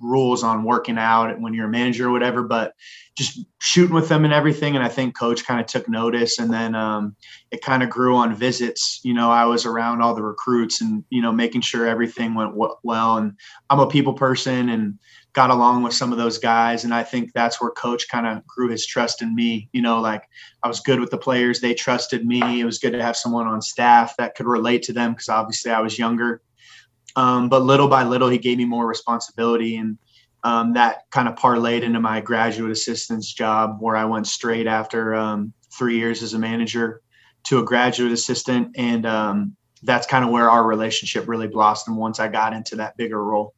rules 0.00 0.42
on 0.42 0.64
working 0.64 0.96
out 0.96 1.38
when 1.38 1.52
you're 1.52 1.66
a 1.66 1.70
manager 1.70 2.08
or 2.08 2.12
whatever, 2.12 2.42
but 2.42 2.72
just 3.14 3.44
shooting 3.58 3.94
with 3.94 4.08
them 4.08 4.24
and 4.24 4.32
everything. 4.32 4.74
And 4.74 4.84
I 4.84 4.88
think 4.88 5.18
coach 5.18 5.44
kind 5.44 5.60
of 5.60 5.66
took 5.66 5.86
notice 5.86 6.38
and 6.38 6.50
then 6.50 6.74
um, 6.74 7.14
it 7.50 7.60
kind 7.60 7.82
of 7.82 7.90
grew 7.90 8.16
on 8.16 8.34
visits. 8.34 9.00
You 9.02 9.12
know, 9.12 9.30
I 9.30 9.44
was 9.44 9.66
around 9.66 10.00
all 10.00 10.14
the 10.14 10.22
recruits 10.22 10.80
and, 10.80 11.04
you 11.10 11.20
know, 11.20 11.32
making 11.32 11.60
sure 11.60 11.86
everything 11.86 12.34
went 12.34 12.52
w- 12.52 12.76
well. 12.82 13.18
And 13.18 13.34
I'm 13.68 13.80
a 13.80 13.86
people 13.86 14.14
person 14.14 14.70
and, 14.70 14.98
got 15.32 15.50
along 15.50 15.82
with 15.82 15.94
some 15.94 16.12
of 16.12 16.18
those 16.18 16.38
guys. 16.38 16.84
And 16.84 16.92
I 16.92 17.02
think 17.02 17.32
that's 17.32 17.60
where 17.60 17.70
coach 17.70 18.08
kind 18.08 18.26
of 18.26 18.46
grew 18.46 18.68
his 18.68 18.86
trust 18.86 19.22
in 19.22 19.34
me. 19.34 19.68
You 19.72 19.82
know, 19.82 20.00
like 20.00 20.24
I 20.62 20.68
was 20.68 20.80
good 20.80 21.00
with 21.00 21.10
the 21.10 21.18
players, 21.18 21.60
they 21.60 21.74
trusted 21.74 22.26
me. 22.26 22.60
It 22.60 22.64
was 22.64 22.78
good 22.78 22.92
to 22.92 23.02
have 23.02 23.16
someone 23.16 23.46
on 23.46 23.62
staff 23.62 24.16
that 24.16 24.34
could 24.34 24.46
relate 24.46 24.82
to 24.84 24.92
them 24.92 25.12
because 25.12 25.28
obviously 25.28 25.70
I 25.70 25.80
was 25.80 25.98
younger. 25.98 26.42
Um, 27.16 27.48
but 27.48 27.62
little 27.62 27.88
by 27.88 28.04
little, 28.04 28.28
he 28.28 28.38
gave 28.38 28.58
me 28.58 28.64
more 28.64 28.86
responsibility. 28.86 29.76
And 29.76 29.98
um, 30.42 30.72
that 30.72 31.02
kind 31.10 31.28
of 31.28 31.34
parlayed 31.34 31.82
into 31.82 32.00
my 32.00 32.20
graduate 32.20 32.70
assistant's 32.70 33.32
job 33.32 33.76
where 33.80 33.96
I 33.96 34.04
went 34.04 34.26
straight 34.26 34.66
after 34.66 35.14
um, 35.14 35.52
three 35.76 35.96
years 35.96 36.22
as 36.22 36.34
a 36.34 36.38
manager 36.38 37.02
to 37.44 37.58
a 37.58 37.64
graduate 37.64 38.12
assistant. 38.12 38.74
And 38.76 39.06
um, 39.06 39.56
that's 39.82 40.06
kind 40.06 40.24
of 40.24 40.30
where 40.30 40.50
our 40.50 40.64
relationship 40.64 41.28
really 41.28 41.48
blossomed 41.48 41.96
once 41.96 42.20
I 42.20 42.28
got 42.28 42.52
into 42.52 42.76
that 42.76 42.96
bigger 42.96 43.22
role. 43.22 43.54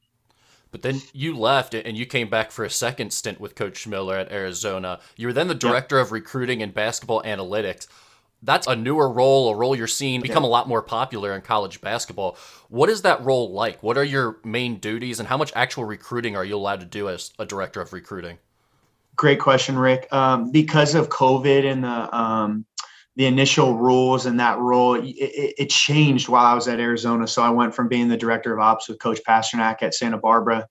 But 0.73 0.83
then 0.83 1.03
you 1.13 1.37
left 1.37 1.75
and 1.75 1.97
you 1.97 2.07
came 2.07 2.29
back 2.29 2.51
for 2.51 2.65
a 2.65 2.71
second 2.71 3.13
stint 3.13 3.39
with 3.39 3.55
Coach 3.55 3.87
Miller 3.87 4.17
at 4.17 4.33
Arizona. 4.33 4.99
You 5.17 5.29
were 5.29 5.33
then 5.33 5.49
the 5.49 5.55
director 5.55 6.01
of 6.01 6.11
recruiting 6.11 6.63
and 6.63 6.75
basketball 6.75 7.23
analytics. 7.23 7.87
That's 8.43 8.67
a 8.67 8.75
newer 8.75 9.09
role, 9.09 9.51
a 9.51 9.55
role 9.55 9.77
you're 9.77 9.87
seeing 9.87 10.21
become 10.21 10.43
a 10.43 10.49
lot 10.49 10.67
more 10.67 10.83
popular 10.83 11.33
in 11.35 11.43
college 11.43 11.81
basketball. 11.81 12.37
What 12.71 12.89
is 12.89 13.03
that 13.03 13.23
role 13.23 13.53
like? 13.53 13.83
What 13.83 13.97
are 13.97 14.03
your 14.03 14.39
main 14.43 14.79
duties 14.79 15.21
and 15.21 15.29
how 15.29 15.37
much 15.37 15.53
actual 15.55 15.85
recruiting 15.85 16.35
are 16.35 16.45
you 16.45 16.57
allowed 16.57 16.81
to 16.81 16.87
do 16.87 17.09
as 17.09 17.33
a 17.39 17.47
director 17.47 17.81
of 17.81 17.93
recruiting? 17.93 18.39
Great 19.15 19.39
question, 19.39 19.79
Rick. 19.79 20.09
Um, 20.11 20.51
because 20.51 20.95
of 20.95 21.11
COVID 21.11 21.71
and 21.71 21.85
the 21.85 22.17
um, 22.17 22.65
the 23.17 23.27
initial 23.27 23.77
rules 23.77 24.27
and 24.27 24.41
that 24.41 24.59
role 24.59 24.95
it, 24.95 25.05
it, 25.07 25.71
changed 25.71 26.29
while 26.29 26.47
I 26.47 26.55
was 26.55 26.67
at 26.67 26.81
Arizona. 26.81 27.27
So 27.27 27.43
I 27.43 27.51
went 27.51 27.75
from 27.75 27.89
being 27.89 28.09
the 28.09 28.17
director 28.17 28.55
of 28.55 28.61
ops 28.61 28.89
with 28.89 29.01
Coach 29.01 29.21
Pasternack 29.27 29.83
at 29.83 29.95
Santa 29.95 30.17
Barbara, 30.17 30.67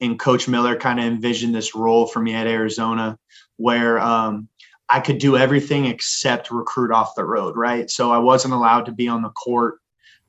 and 0.00 0.18
Coach 0.18 0.46
Miller 0.46 0.76
kind 0.76 0.98
of 0.98 1.06
envisioned 1.06 1.54
this 1.54 1.74
role 1.74 2.06
for 2.06 2.20
me 2.20 2.34
at 2.34 2.46
Arizona, 2.46 3.18
where 3.56 3.98
um, 3.98 4.48
I 4.90 5.00
could 5.00 5.18
do 5.18 5.38
everything 5.38 5.86
except 5.86 6.50
recruit 6.50 6.92
off 6.92 7.14
the 7.14 7.24
road. 7.24 7.56
Right, 7.56 7.90
so 7.90 8.10
I 8.10 8.18
wasn't 8.18 8.54
allowed 8.54 8.86
to 8.86 8.92
be 8.92 9.08
on 9.08 9.22
the 9.22 9.30
court 9.30 9.78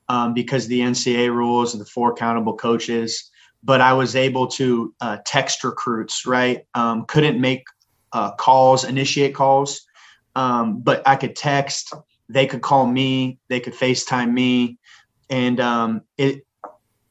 um, 0.08 0.34
because 0.34 0.68
the 0.68 0.80
NCAA 0.80 1.34
rules 1.34 1.74
and 1.74 1.82
the 1.82 1.86
four 1.86 2.12
accountable 2.12 2.56
coaches. 2.56 3.30
But 3.62 3.82
I 3.82 3.92
was 3.92 4.16
able 4.16 4.48
to 4.48 4.94
uh, 5.02 5.18
text 5.26 5.66
recruits. 5.66 6.26
Right, 6.26 6.66
um, 6.76 7.04
couldn't 7.08 7.42
make 7.42 7.64
uh, 8.14 8.32
calls, 8.36 8.86
initiate 8.86 9.36
calls 9.36 9.87
um, 10.38 10.82
but 10.82 11.02
I 11.08 11.16
could 11.16 11.36
text, 11.36 11.94
they 12.30 12.46
could 12.46 12.62
call 12.62 12.86
me, 12.86 13.40
they 13.50 13.60
could 13.60 13.74
FaceTime 13.74 14.32
me. 14.32 14.78
And 15.32 15.60
um, 15.60 16.02
it, 16.16 16.46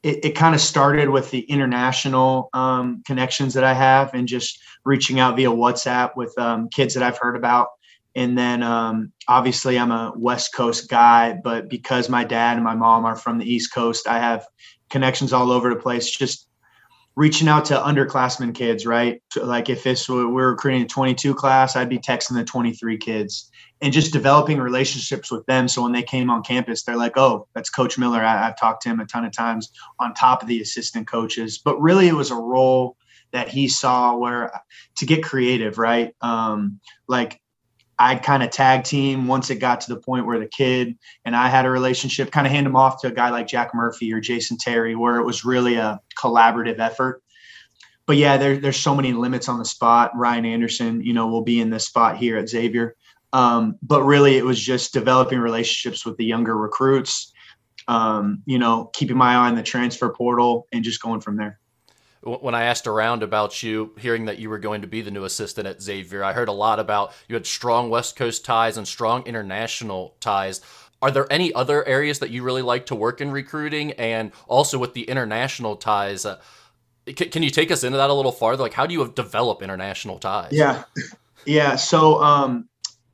it, 0.01 0.23
it 0.23 0.31
kind 0.31 0.55
of 0.55 0.61
started 0.61 1.09
with 1.09 1.29
the 1.29 1.41
international 1.41 2.49
um, 2.53 3.03
connections 3.05 3.53
that 3.55 3.65
I 3.65 3.73
have 3.73 4.13
and 4.13 4.29
just 4.29 4.59
reaching 4.85 5.19
out 5.19 5.35
via 5.35 5.49
WhatsApp 5.49 6.15
with 6.15 6.33
um, 6.39 6.69
kids 6.69 6.93
that 6.93 7.03
I've 7.03 7.17
heard 7.17 7.35
about. 7.35 7.67
And 8.15 8.37
then 8.37 8.63
um, 8.63 9.11
obviously 9.27 9.77
I'm 9.77 9.91
a 9.91 10.13
West 10.15 10.55
Coast 10.55 10.89
guy, 10.89 11.37
but 11.43 11.69
because 11.69 12.07
my 12.07 12.23
dad 12.23 12.55
and 12.55 12.63
my 12.63 12.75
mom 12.75 13.03
are 13.03 13.17
from 13.17 13.39
the 13.39 13.45
East 13.53 13.73
Coast, 13.73 14.07
I 14.07 14.19
have 14.19 14.47
connections 14.89 15.33
all 15.33 15.51
over 15.51 15.69
the 15.69 15.75
place. 15.75 16.09
Just 16.09 16.46
reaching 17.17 17.47
out 17.47 17.65
to 17.65 17.73
underclassmen 17.73 18.53
kids, 18.53 18.85
right? 18.85 19.23
Like 19.35 19.69
if 19.69 19.83
this 19.83 20.07
were, 20.07 20.29
we're 20.29 20.51
recruiting 20.51 20.83
a 20.83 20.87
22 20.87 21.33
class, 21.33 21.75
I'd 21.75 21.89
be 21.89 21.97
texting 21.97 22.35
the 22.35 22.43
23 22.43 22.95
kids 22.99 23.49
and 23.81 23.91
just 23.91 24.13
developing 24.13 24.59
relationships 24.59 25.31
with 25.31 25.43
them. 25.47 25.67
So 25.67 25.81
when 25.81 25.93
they 25.93 26.03
came 26.03 26.29
on 26.29 26.43
campus, 26.43 26.83
they're 26.83 26.95
like, 26.95 27.17
oh, 27.17 27.47
that's 27.55 27.71
Coach 27.71 27.97
Miller. 27.97 28.23
I, 28.23 28.45
have 28.45 28.59
talked 28.59 28.83
to 28.83 28.89
him 28.89 28.99
a 28.99 29.05
ton 29.07 29.25
of 29.25 29.31
times 29.31 29.71
on 29.99 30.13
top 30.13 30.43
of 30.43 30.47
the 30.47 30.61
assistant 30.61 31.07
coaches. 31.07 31.57
But 31.57 31.81
really, 31.81 32.07
it 32.07 32.13
was 32.13 32.29
a 32.29 32.35
role 32.35 32.95
that 33.31 33.49
he 33.49 33.67
saw 33.67 34.15
where 34.15 34.51
to 34.97 35.05
get 35.07 35.23
creative, 35.23 35.79
right? 35.79 36.15
Um, 36.21 36.79
like 37.07 37.41
I'd 37.99 38.23
kind 38.23 38.43
of 38.43 38.51
tag 38.51 38.83
team 38.83 39.27
once 39.27 39.49
it 39.49 39.55
got 39.55 39.81
to 39.81 39.93
the 39.93 39.99
point 39.99 40.25
where 40.25 40.39
the 40.39 40.47
kid 40.47 40.97
and 41.25 41.35
I 41.35 41.47
had 41.47 41.65
a 41.65 41.69
relationship, 41.69 42.31
kind 42.31 42.45
of 42.45 42.53
hand 42.53 42.65
them 42.65 42.75
off 42.75 43.01
to 43.01 43.07
a 43.07 43.11
guy 43.11 43.29
like 43.29 43.47
Jack 43.47 43.73
Murphy 43.73 44.13
or 44.13 44.19
Jason 44.19 44.57
Terry, 44.57 44.95
where 44.95 45.17
it 45.17 45.25
was 45.25 45.43
really 45.43 45.75
a 45.75 45.99
collaborative 46.17 46.79
effort. 46.79 47.23
But 48.05 48.17
yeah, 48.17 48.37
there, 48.37 48.57
there's 48.57 48.77
so 48.77 48.95
many 48.95 49.13
limits 49.13 49.49
on 49.49 49.59
the 49.59 49.65
spot. 49.65 50.11
Ryan 50.15 50.45
Anderson, 50.45 51.01
you 51.01 51.13
know, 51.13 51.27
will 51.27 51.41
be 51.41 51.59
in 51.59 51.69
this 51.69 51.85
spot 51.85 52.17
here 52.17 52.37
at 52.37 52.47
Xavier. 52.47 52.95
Um, 53.33 53.77
but 53.81 54.03
really, 54.03 54.37
it 54.37 54.45
was 54.45 54.61
just 54.61 54.93
developing 54.93 55.39
relationships 55.39 56.05
with 56.05 56.15
the 56.17 56.23
younger 56.23 56.55
recruits, 56.55 57.33
um, 57.87 58.43
you 58.45 58.59
know, 58.59 58.89
keeping 58.93 59.17
my 59.17 59.33
eye 59.33 59.49
on 59.49 59.55
the 59.55 59.63
transfer 59.63 60.09
portal 60.09 60.67
and 60.71 60.83
just 60.83 61.01
going 61.01 61.19
from 61.19 61.35
there 61.35 61.59
when 62.27 62.55
I 62.55 62.63
asked 62.65 62.87
around 62.87 63.23
about 63.23 63.63
you, 63.63 63.93
hearing 63.97 64.25
that 64.25 64.39
you 64.39 64.49
were 64.49 64.59
going 64.59 64.81
to 64.81 64.87
be 64.87 65.01
the 65.01 65.11
new 65.11 65.23
assistant 65.23 65.67
at 65.67 65.81
Xavier, 65.81 66.23
I 66.23 66.33
heard 66.33 66.49
a 66.49 66.53
lot 66.53 66.79
about 66.79 67.13
you 67.27 67.35
had 67.35 67.45
strong 67.45 67.89
West 67.89 68.15
Coast 68.15 68.43
ties 68.43 68.77
and 68.77 68.87
strong 68.87 69.25
international 69.25 70.15
ties. 70.19 70.61
Are 71.01 71.11
there 71.11 71.31
any 71.31 71.53
other 71.53 71.87
areas 71.87 72.19
that 72.19 72.29
you 72.29 72.43
really 72.43 72.61
like 72.61 72.87
to 72.87 72.95
work 72.95 73.21
in 73.21 73.31
recruiting? 73.31 73.93
And 73.93 74.31
also 74.47 74.77
with 74.77 74.93
the 74.93 75.03
international 75.03 75.75
ties, 75.75 76.25
uh, 76.25 76.39
can, 77.05 77.29
can 77.29 77.43
you 77.43 77.49
take 77.49 77.71
us 77.71 77.83
into 77.83 77.97
that 77.97 78.09
a 78.09 78.13
little 78.13 78.31
farther? 78.31 78.63
Like, 78.63 78.73
how 78.73 78.85
do 78.85 78.93
you 78.93 79.07
develop 79.09 79.61
international 79.61 80.19
ties? 80.19 80.51
Yeah. 80.51 80.83
Yeah. 81.45 81.77
So 81.77 82.21
um, 82.21 82.67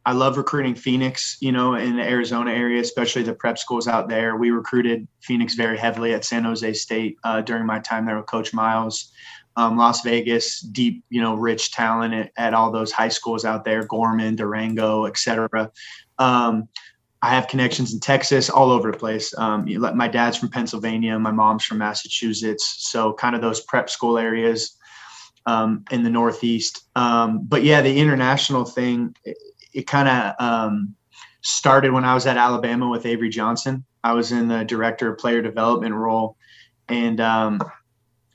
I 0.06 0.12
love 0.12 0.38
recruiting 0.38 0.76
Phoenix, 0.76 1.38
you 1.40 1.52
know, 1.52 1.76
in 1.76 1.96
the 1.96 2.04
Arizona 2.04 2.52
area, 2.52 2.82
especially 2.82 3.24
the 3.24 3.34
prep 3.34 3.58
schools 3.58 3.88
out 3.88 4.10
there. 4.10 4.36
We 4.36 4.52
recruited 4.52 5.08
Phoenix 5.22 5.56
very 5.56 5.78
heavily 5.78 6.14
at 6.14 6.26
San 6.26 6.44
Jose 6.44 6.74
State 6.74 7.18
uh, 7.24 7.42
during 7.42 7.66
my 7.66 7.80
time 7.80 8.06
there 8.06 8.18
with 8.18 8.26
Coach 8.26 8.54
Miles. 8.54 9.12
Um, 9.56 9.78
Las 9.78 10.02
Vegas, 10.02 10.60
deep, 10.62 11.06
you 11.10 11.22
know, 11.22 11.36
rich 11.36 11.72
talent 11.72 12.14
at, 12.14 12.32
at, 12.38 12.54
all 12.56 12.72
those 12.72 12.92
high 12.92 13.10
schools 13.10 13.46
out 13.46 13.64
there, 13.64 13.84
Gorman, 13.84 14.36
Durango, 14.36 15.06
etc. 15.06 15.72
Um, 16.18 16.68
I 17.22 17.30
have 17.30 17.48
connections 17.48 17.94
in 17.94 18.00
Texas, 18.00 18.50
all 18.50 18.72
over 18.72 18.92
the 18.92 18.98
place. 18.98 19.34
Um, 19.38 19.66
my 19.96 20.08
dad's 20.08 20.38
from 20.38 20.50
Pennsylvania, 20.50 21.18
my 21.20 21.32
mom's 21.32 21.64
from 21.64 21.78
Massachusetts, 21.78 22.78
so 22.80 23.14
kind 23.14 23.36
of 23.36 23.42
those 23.42 23.62
prep 23.62 23.90
school 23.90 24.18
areas 24.18 24.76
um, 25.46 25.86
in 25.92 26.04
the 26.04 26.10
Northeast. 26.10 26.82
Um, 26.96 27.46
but 27.46 27.64
yeah, 27.64 27.82
the 27.82 27.98
international 27.98 28.66
thing, 28.66 29.16
it, 29.74 29.88
kind 29.88 30.08
of 30.08 30.36
um, 30.40 30.96
started 31.42 31.92
when 31.92 32.06
I 32.06 32.14
was 32.14 32.26
at 32.26 32.38
Alabama 32.38 32.90
with 32.90 33.06
Avery 33.06 33.30
Johnson. 33.30 33.84
I 34.04 34.14
was 34.14 34.32
in 34.32 34.48
the 34.48 34.64
director 34.64 35.12
of 35.12 35.18
player 35.18 35.42
development 35.42 35.96
role, 35.96 36.38
and 36.88 37.20
um, 37.22 37.62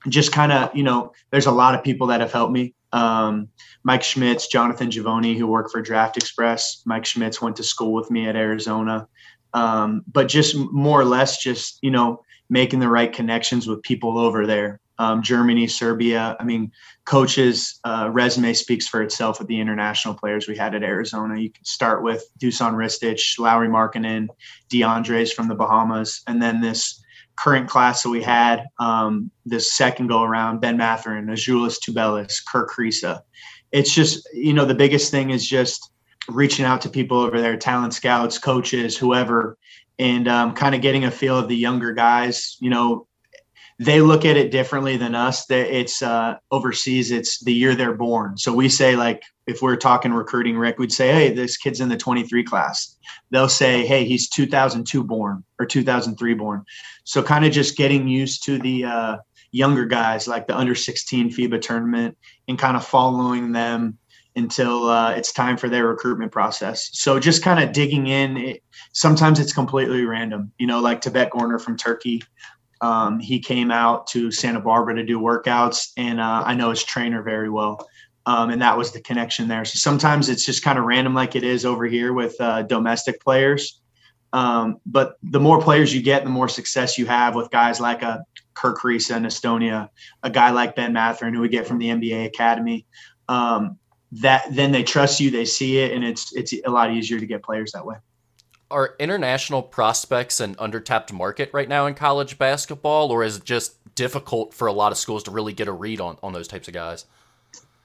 just 0.09 0.33
kind 0.33 0.53
of, 0.53 0.75
you 0.75 0.83
know, 0.83 1.13
there's 1.31 1.47
a 1.47 1.53
lot 1.53 1.75
of 1.75 1.85
people 1.85 2.07
that 2.09 2.21
have 2.21 2.33
helped 2.33 2.53
me. 2.53 2.75
Um, 2.93 3.49
Mike 3.83 4.03
Schmitz, 4.03 4.47
Jonathan 4.47 4.89
Givony, 4.89 5.37
who 5.37 5.47
work 5.47 5.71
for 5.71 5.83
Draft 5.83 6.17
Express. 6.17 6.83
Mike 6.87 7.05
Schmitz 7.05 7.43
went 7.43 7.57
to 7.57 7.63
school 7.63 7.93
with 7.93 8.11
me 8.11 8.29
at 8.29 8.37
Arizona. 8.37 9.07
Um, 9.55 10.05
but 10.11 10.29
just 10.29 10.57
more 10.57 11.01
or 11.01 11.05
less, 11.05 11.43
just, 11.43 11.79
you 11.83 11.91
know, 11.91 12.23
making 12.51 12.81
the 12.81 12.89
right 12.89 13.13
connections 13.13 13.67
with 13.67 13.83
people 13.83 14.19
over 14.19 14.47
there 14.47 14.81
um, 14.99 15.23
Germany, 15.23 15.67
Serbia. 15.67 16.37
I 16.39 16.45
mean, 16.45 16.73
coaches' 17.05 17.81
uh, 17.85 18.09
resume 18.13 18.53
speaks 18.53 18.89
for 18.89 19.03
itself 19.03 19.39
with 19.39 19.49
the 19.49 19.61
international 19.61 20.15
players 20.15 20.49
we 20.49 20.57
had 20.57 20.75
at 20.75 20.83
Arizona. 20.83 21.39
You 21.39 21.51
can 21.51 21.65
start 21.65 22.03
with 22.03 22.25
Dusan 22.39 22.75
Ristic, 22.75 23.21
Lauri 23.39 23.69
Markkanen, 23.69 24.29
DeAndres 24.71 25.33
from 25.33 25.49
the 25.49 25.55
Bahamas, 25.55 26.23
and 26.27 26.43
then 26.43 26.61
this 26.61 27.03
current 27.37 27.69
class 27.69 28.03
that 28.03 28.11
we 28.11 28.23
had, 28.23 28.67
um, 28.81 29.31
this 29.47 29.73
second 29.73 30.09
go 30.09 30.23
around, 30.23 30.61
Ben 30.61 30.77
Mathurin, 30.77 31.27
Azuolas 31.27 31.79
Tubelis, 31.79 32.45
Kerr 32.45 32.67
Kriisa. 32.67 33.21
It's 33.71 33.95
just, 33.95 34.29
you 34.33 34.53
know, 34.53 34.65
the 34.65 34.75
biggest 34.75 35.11
thing 35.11 35.31
is 35.31 35.47
just 35.47 35.93
reaching 36.29 36.65
out 36.65 36.81
to 36.81 36.89
people 36.89 37.19
over 37.19 37.41
there, 37.41 37.57
talent 37.57 37.95
scouts, 37.95 38.39
coaches, 38.39 38.97
whoever, 38.97 39.57
and 39.99 40.29
um, 40.29 40.55
kind 40.55 40.75
of 40.75 40.81
getting 40.81 41.05
a 41.05 41.11
feel 41.11 41.39
of 41.39 41.49
the 41.49 41.57
younger 41.57 41.93
guys, 41.93 42.57
you 42.61 42.71
know, 42.71 43.08
they 43.79 44.01
look 44.01 44.25
at 44.25 44.37
it 44.37 44.51
differently 44.51 44.97
than 44.97 45.15
us. 45.15 45.47
That 45.47 45.75
it's 45.75 46.03
uh, 46.03 46.37
overseas. 46.51 47.11
It's 47.11 47.43
the 47.45 47.53
year 47.53 47.75
they're 47.75 47.95
born. 47.95 48.37
So 48.37 48.53
we 48.53 48.69
say 48.69 48.97
like 48.97 49.23
if 49.47 49.63
we're 49.63 49.77
talking 49.77 50.13
recruiting, 50.13 50.59
Rick, 50.59 50.79
we'd 50.79 50.93
say, 50.93 51.13
hey, 51.13 51.33
this 51.33 51.57
kid's 51.57 51.81
in 51.81 51.89
the 51.89 51.97
23 51.97 52.45
class. 52.45 52.97
They'll 53.31 53.49
say, 53.49 53.87
hey, 53.87 54.05
he's 54.05 54.29
2002 54.29 55.05
born 55.05 55.45
or 55.59 55.67
2003 55.67 56.35
born. 56.35 56.65
So 57.05 57.23
kind 57.23 57.45
of 57.45 57.53
just 57.53 57.77
getting 57.77 58.09
used 58.09 58.45
to 58.45 58.59
the 58.59 58.85
uh, 58.85 59.17
younger 59.53 59.87
guys, 59.87 60.29
like 60.29 60.47
the 60.47 60.57
under 60.57 60.75
16 60.75 61.31
FIBA 61.31 61.61
tournament, 61.63 62.19
and 62.49 62.59
kind 62.59 62.77
of 62.77 62.85
following 62.85 63.53
them 63.53 63.97
until 64.37 64.89
uh, 64.89 65.13
it's 65.13 65.33
time 65.33 65.57
for 65.57 65.69
their 65.69 65.87
recruitment 65.87 66.31
process. 66.31 66.91
So 66.93 67.19
just 67.19 67.43
kind 67.43 67.63
of 67.63 67.73
digging 67.73 68.07
in. 68.07 68.37
It, 68.37 68.63
sometimes 68.93 69.41
it's 69.41 69.53
completely 69.53 70.05
random, 70.05 70.53
you 70.59 70.67
know, 70.67 70.81
like 70.81 71.01
Tibet 71.01 71.31
Gorener 71.31 71.61
from 71.61 71.77
Turkey 71.77 72.23
um, 72.81 73.19
he 73.19 73.41
came 73.41 73.71
out 73.71 74.07
to 74.09 74.31
Santa 74.31 74.61
Barbara 74.61 74.95
to 74.97 75.05
do 75.05 75.19
workouts, 75.19 75.93
and 75.97 76.21
uh, 76.21 76.43
I 76.45 76.55
know 76.55 76.71
his 76.71 76.85
trainer 76.85 77.23
very 77.23 77.51
well. 77.51 77.89
Um, 78.27 78.51
and 78.51 78.61
that 78.61 78.77
was 78.77 78.93
the 78.93 79.01
connection 79.01 79.49
there. 79.49 79.65
So 79.65 79.79
sometimes 79.79 80.29
it's 80.29 80.45
just 80.45 80.63
kind 80.63 80.79
of 80.79 80.85
random, 80.85 81.15
like 81.15 81.35
it 81.35 81.45
is 81.45 81.65
over 81.65 81.87
here 81.87 82.13
with 82.13 82.39
uh, 82.41 82.63
domestic 82.63 83.23
players. 83.23 83.81
Um, 84.35 84.81
but 84.85 85.17
the 85.23 85.41
more 85.41 85.63
players 85.63 85.95
you 85.95 86.03
get, 86.03 86.25
the 86.25 86.31
more 86.31 86.49
success 86.49 86.99
you 86.99 87.07
have 87.07 87.35
with 87.35 87.51
guys 87.51 87.81
like 87.81 88.03
a 88.03 88.07
uh, 88.07 88.19
Kerr 88.53 88.75
Kriisa 88.75 89.17
in 89.17 89.23
Estonia, 89.23 89.89
a 90.23 90.29
guy 90.29 90.51
like 90.51 90.77
Ben 90.77 90.93
Mathurin, 90.93 91.33
who 91.33 91.41
we 91.41 91.49
get 91.49 91.67
from 91.67 91.79
the 91.79 91.89
NBA 91.89 92.27
Academy. 92.27 92.87
Um, 93.29 93.79
that 94.13 94.45
then 94.51 94.73
they 94.73 94.83
trust 94.83 95.21
you, 95.21 95.31
they 95.31 95.45
see 95.45 95.79
it, 95.79 95.93
and 95.93 96.05
it's 96.05 96.35
it's 96.35 96.53
a 96.53 96.71
lot 96.71 96.93
easier 96.93 97.21
to 97.21 97.27
get 97.27 97.43
players 97.43 97.73
that 97.73 97.87
way 97.87 97.97
are 98.71 98.95
international 98.99 99.63
prospects 99.63 100.41
an 100.41 100.55
undertapped 100.57 101.13
market 101.13 101.51
right 101.53 101.69
now 101.69 101.87
in 101.87 101.95
college 101.95 102.39
basketball, 102.39 103.11
or 103.11 103.25
is 103.25 103.39
it 103.39 103.45
just 103.45 103.77
difficult 103.95 104.55
for 104.55 104.69
a 104.69 104.73
lot 104.73 104.93
of 104.93 104.99
schools 104.99 105.23
to 105.25 105.31
really 105.31 105.53
get 105.53 105.69
a 105.69 105.73
read 105.73 106.01
on, 106.01 106.19
on 106.23 106.33
those 106.33 106.49
types 106.49 106.69
of 106.69 106.75
guys? 106.75 107.07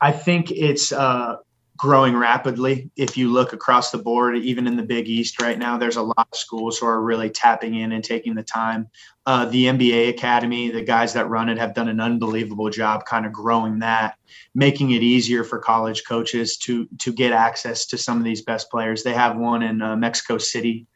I 0.02 0.12
think 0.12 0.52
it's 0.52 0.92
uh, 0.92 1.38
growing 1.77 2.15
rapidly. 2.15 2.89
If 2.96 3.18
you 3.18 3.32
look 3.32 3.53
across 3.53 3.92
the 3.92 3.98
board, 3.98 4.38
even 4.38 4.68
in 4.68 4.77
the 4.77 4.84
Big 4.84 5.08
East 5.08 5.42
right 5.42 5.58
now, 5.58 5.77
there's 5.77 5.96
a 5.96 6.03
lot 6.03 6.27
of 6.32 6.38
schools 6.38 6.77
who 6.77 6.86
are 6.86 7.01
really 7.01 7.30
tapping 7.30 7.75
in 7.75 7.92
and 7.92 8.03
taking 8.03 8.36
the 8.36 8.44
time. 8.44 8.88
Uh, 9.25 9.46
the 9.46 9.65
NBA 9.65 10.10
Academy, 10.10 10.70
the 10.70 10.84
guys 10.84 11.13
that 11.13 11.30
run 11.30 11.50
it 11.50 11.58
have 11.58 11.74
done 11.74 11.88
an 11.88 12.00
unbelievable 12.00 12.70
job 12.70 13.06
kind 13.06 13.25
of 13.25 13.32
growing 13.32 13.80
that, 13.80 14.15
making 14.53 14.92
it 14.92 15.01
easier 15.01 15.44
for 15.44 15.60
college 15.60 16.03
coaches 16.08 16.58
to 16.58 16.88
to 17.00 17.12
get 17.12 17.32
access 17.32 17.86
to 17.88 17.98
some 17.98 18.18
of 18.18 18.24
these 18.24 18.42
best 18.42 18.70
players. 18.70 19.03
They 19.03 19.13
have 19.13 19.38
one 19.38 19.63
in 19.63 19.82
uh, 19.82 19.96
Mexico 19.96 20.38
City 20.38 20.88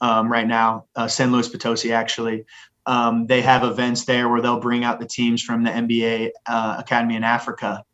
um, 0.00 0.30
right 0.30 0.46
now, 0.46 0.86
uh, 0.96 1.08
San 1.08 1.32
Luis 1.32 1.48
Potosi 1.48 1.92
actually. 1.92 2.44
Um, 2.86 3.26
they 3.26 3.42
have 3.42 3.62
events 3.62 4.04
there 4.04 4.28
where 4.28 4.40
they'll 4.40 4.60
bring 4.60 4.82
out 4.82 4.98
the 4.98 5.06
teams 5.06 5.40
from 5.42 5.62
the 5.62 5.70
NBA 5.70 6.30
uh, 6.46 6.76
Academy 6.78 7.14
in 7.16 7.22
Africa 7.22 7.84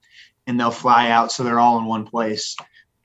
and 0.49 0.59
they'll 0.59 0.71
fly 0.71 1.11
out 1.11 1.31
so 1.31 1.45
they're 1.45 1.61
all 1.61 1.79
in 1.79 1.85
one 1.85 2.07
place. 2.07 2.57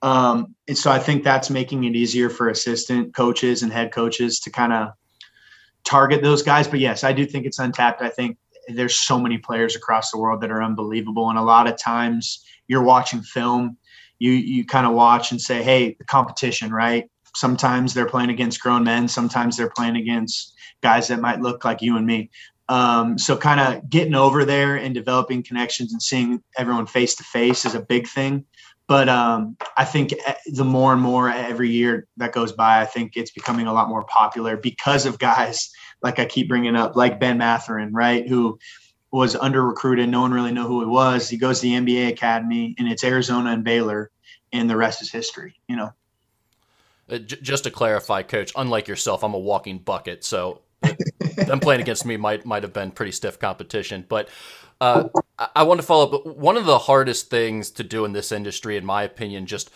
Um, 0.02 0.54
and 0.66 0.76
so 0.76 0.90
I 0.90 0.98
think 0.98 1.22
that's 1.22 1.50
making 1.50 1.84
it 1.84 1.94
easier 1.94 2.28
for 2.30 2.48
assistant 2.48 3.14
coaches 3.14 3.62
and 3.62 3.72
head 3.72 3.92
coaches 3.92 4.40
to 4.40 4.50
kind 4.50 4.72
of 4.72 4.88
target 5.84 6.22
those 6.22 6.42
guys. 6.42 6.66
But 6.66 6.80
yes, 6.80 7.04
I 7.04 7.12
do 7.12 7.24
think 7.24 7.46
it's 7.46 7.58
untapped. 7.58 8.02
I 8.02 8.08
think 8.08 8.38
there's 8.68 8.94
so 8.94 9.20
many 9.20 9.38
players 9.38 9.76
across 9.76 10.10
the 10.10 10.18
world 10.18 10.40
that 10.40 10.50
are 10.50 10.62
unbelievable. 10.62 11.28
And 11.28 11.38
a 11.38 11.42
lot 11.42 11.68
of 11.68 11.78
times 11.78 12.44
you're 12.66 12.82
watching 12.82 13.22
film, 13.22 13.76
you 14.18 14.32
you 14.32 14.64
kind 14.64 14.86
of 14.86 14.94
watch 14.94 15.30
and 15.30 15.40
say, 15.40 15.62
hey, 15.62 15.94
the 15.98 16.04
competition, 16.04 16.72
right? 16.72 17.10
Sometimes 17.36 17.92
they're 17.92 18.06
playing 18.06 18.30
against 18.30 18.60
grown 18.60 18.84
men, 18.84 19.06
sometimes 19.06 19.56
they're 19.56 19.70
playing 19.70 19.96
against 19.96 20.54
guys 20.82 21.08
that 21.08 21.20
might 21.20 21.40
look 21.40 21.64
like 21.64 21.82
you 21.82 21.96
and 21.96 22.06
me. 22.06 22.30
Um, 22.68 23.18
so 23.18 23.36
kind 23.36 23.60
of 23.60 23.90
getting 23.90 24.14
over 24.14 24.44
there 24.44 24.76
and 24.76 24.94
developing 24.94 25.42
connections 25.42 25.92
and 25.92 26.02
seeing 26.02 26.42
everyone 26.56 26.86
face 26.86 27.14
to 27.16 27.24
face 27.24 27.64
is 27.66 27.74
a 27.74 27.80
big 27.80 28.08
thing. 28.08 28.46
But 28.86 29.08
um, 29.08 29.56
I 29.76 29.84
think 29.84 30.12
eh, 30.12 30.34
the 30.46 30.64
more 30.64 30.92
and 30.92 31.00
more 31.00 31.30
every 31.30 31.70
year 31.70 32.06
that 32.18 32.32
goes 32.32 32.52
by, 32.52 32.80
I 32.80 32.84
think 32.84 33.16
it's 33.16 33.30
becoming 33.30 33.66
a 33.66 33.72
lot 33.72 33.88
more 33.88 34.04
popular 34.04 34.56
because 34.56 35.06
of 35.06 35.18
guys 35.18 35.70
like 36.02 36.18
I 36.18 36.26
keep 36.26 36.48
bringing 36.48 36.76
up, 36.76 36.96
like 36.96 37.18
Ben 37.18 37.38
Mathurin, 37.38 37.92
right? 37.92 38.28
Who 38.28 38.58
was 39.14 39.36
under 39.36 39.64
recruited. 39.64 40.08
No 40.08 40.22
one 40.22 40.32
really 40.32 40.50
knew 40.50 40.66
who 40.66 40.80
he 40.80 40.86
was. 40.86 41.28
He 41.28 41.36
goes 41.36 41.60
to 41.60 41.66
the 41.68 41.74
NBA 41.74 42.08
Academy, 42.08 42.74
and 42.78 42.88
it's 42.88 43.04
Arizona 43.04 43.52
and 43.52 43.62
Baylor, 43.62 44.10
and 44.52 44.68
the 44.68 44.76
rest 44.76 45.02
is 45.02 45.10
history. 45.10 45.54
You 45.68 45.76
know. 45.76 45.92
Uh, 47.08 47.18
j- 47.18 47.38
just 47.40 47.64
to 47.64 47.70
clarify, 47.70 48.22
Coach, 48.22 48.52
unlike 48.56 48.88
yourself, 48.88 49.22
I'm 49.22 49.34
a 49.34 49.38
walking 49.38 49.78
bucket, 49.78 50.24
so 50.24 50.62
them 51.36 51.60
playing 51.60 51.80
against 51.80 52.04
me 52.04 52.16
might 52.16 52.44
might 52.44 52.62
have 52.62 52.72
been 52.72 52.90
pretty 52.90 53.12
stiff 53.12 53.38
competition. 53.38 54.04
But 54.08 54.28
uh, 54.80 55.08
I 55.54 55.62
want 55.62 55.80
to 55.80 55.86
follow 55.86 56.10
up. 56.10 56.26
One 56.26 56.56
of 56.56 56.66
the 56.66 56.78
hardest 56.78 57.30
things 57.30 57.70
to 57.72 57.84
do 57.84 58.04
in 58.04 58.12
this 58.12 58.32
industry, 58.32 58.76
in 58.76 58.84
my 58.84 59.02
opinion, 59.02 59.46
just 59.46 59.70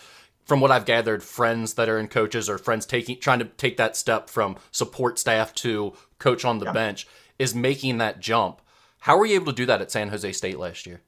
from 0.45 0.61
what 0.61 0.71
I've 0.71 0.87
gathered, 0.87 1.23
friends 1.23 1.75
that 1.75 1.89
are 1.89 1.99
in 1.99 2.09
coaches 2.09 2.49
or 2.49 2.59
friends 2.59 2.87
taking 2.87 3.21
trying 3.21 3.39
to 3.41 3.45
take 3.45 3.77
that 3.77 3.97
step 3.97 4.31
from 4.31 4.57
support 4.71 5.19
staff 5.19 5.55
to 5.57 5.93
coach 6.19 6.45
on 6.45 6.59
the 6.59 6.67
yeah. 6.67 6.73
bench, 6.73 7.07
is 7.39 7.55
making 7.55 7.99
that 7.99 8.21
jump. 8.21 8.61
How 9.01 9.17
were 9.17 9.27
you 9.27 9.37
able 9.37 9.47
to 9.47 9.57
do 9.57 9.67
that 9.67 9.81
at 9.81 9.91
San 9.91 10.09
Jose 10.09 10.33
State 10.33 10.59
last 10.59 10.87
year? 10.87 11.01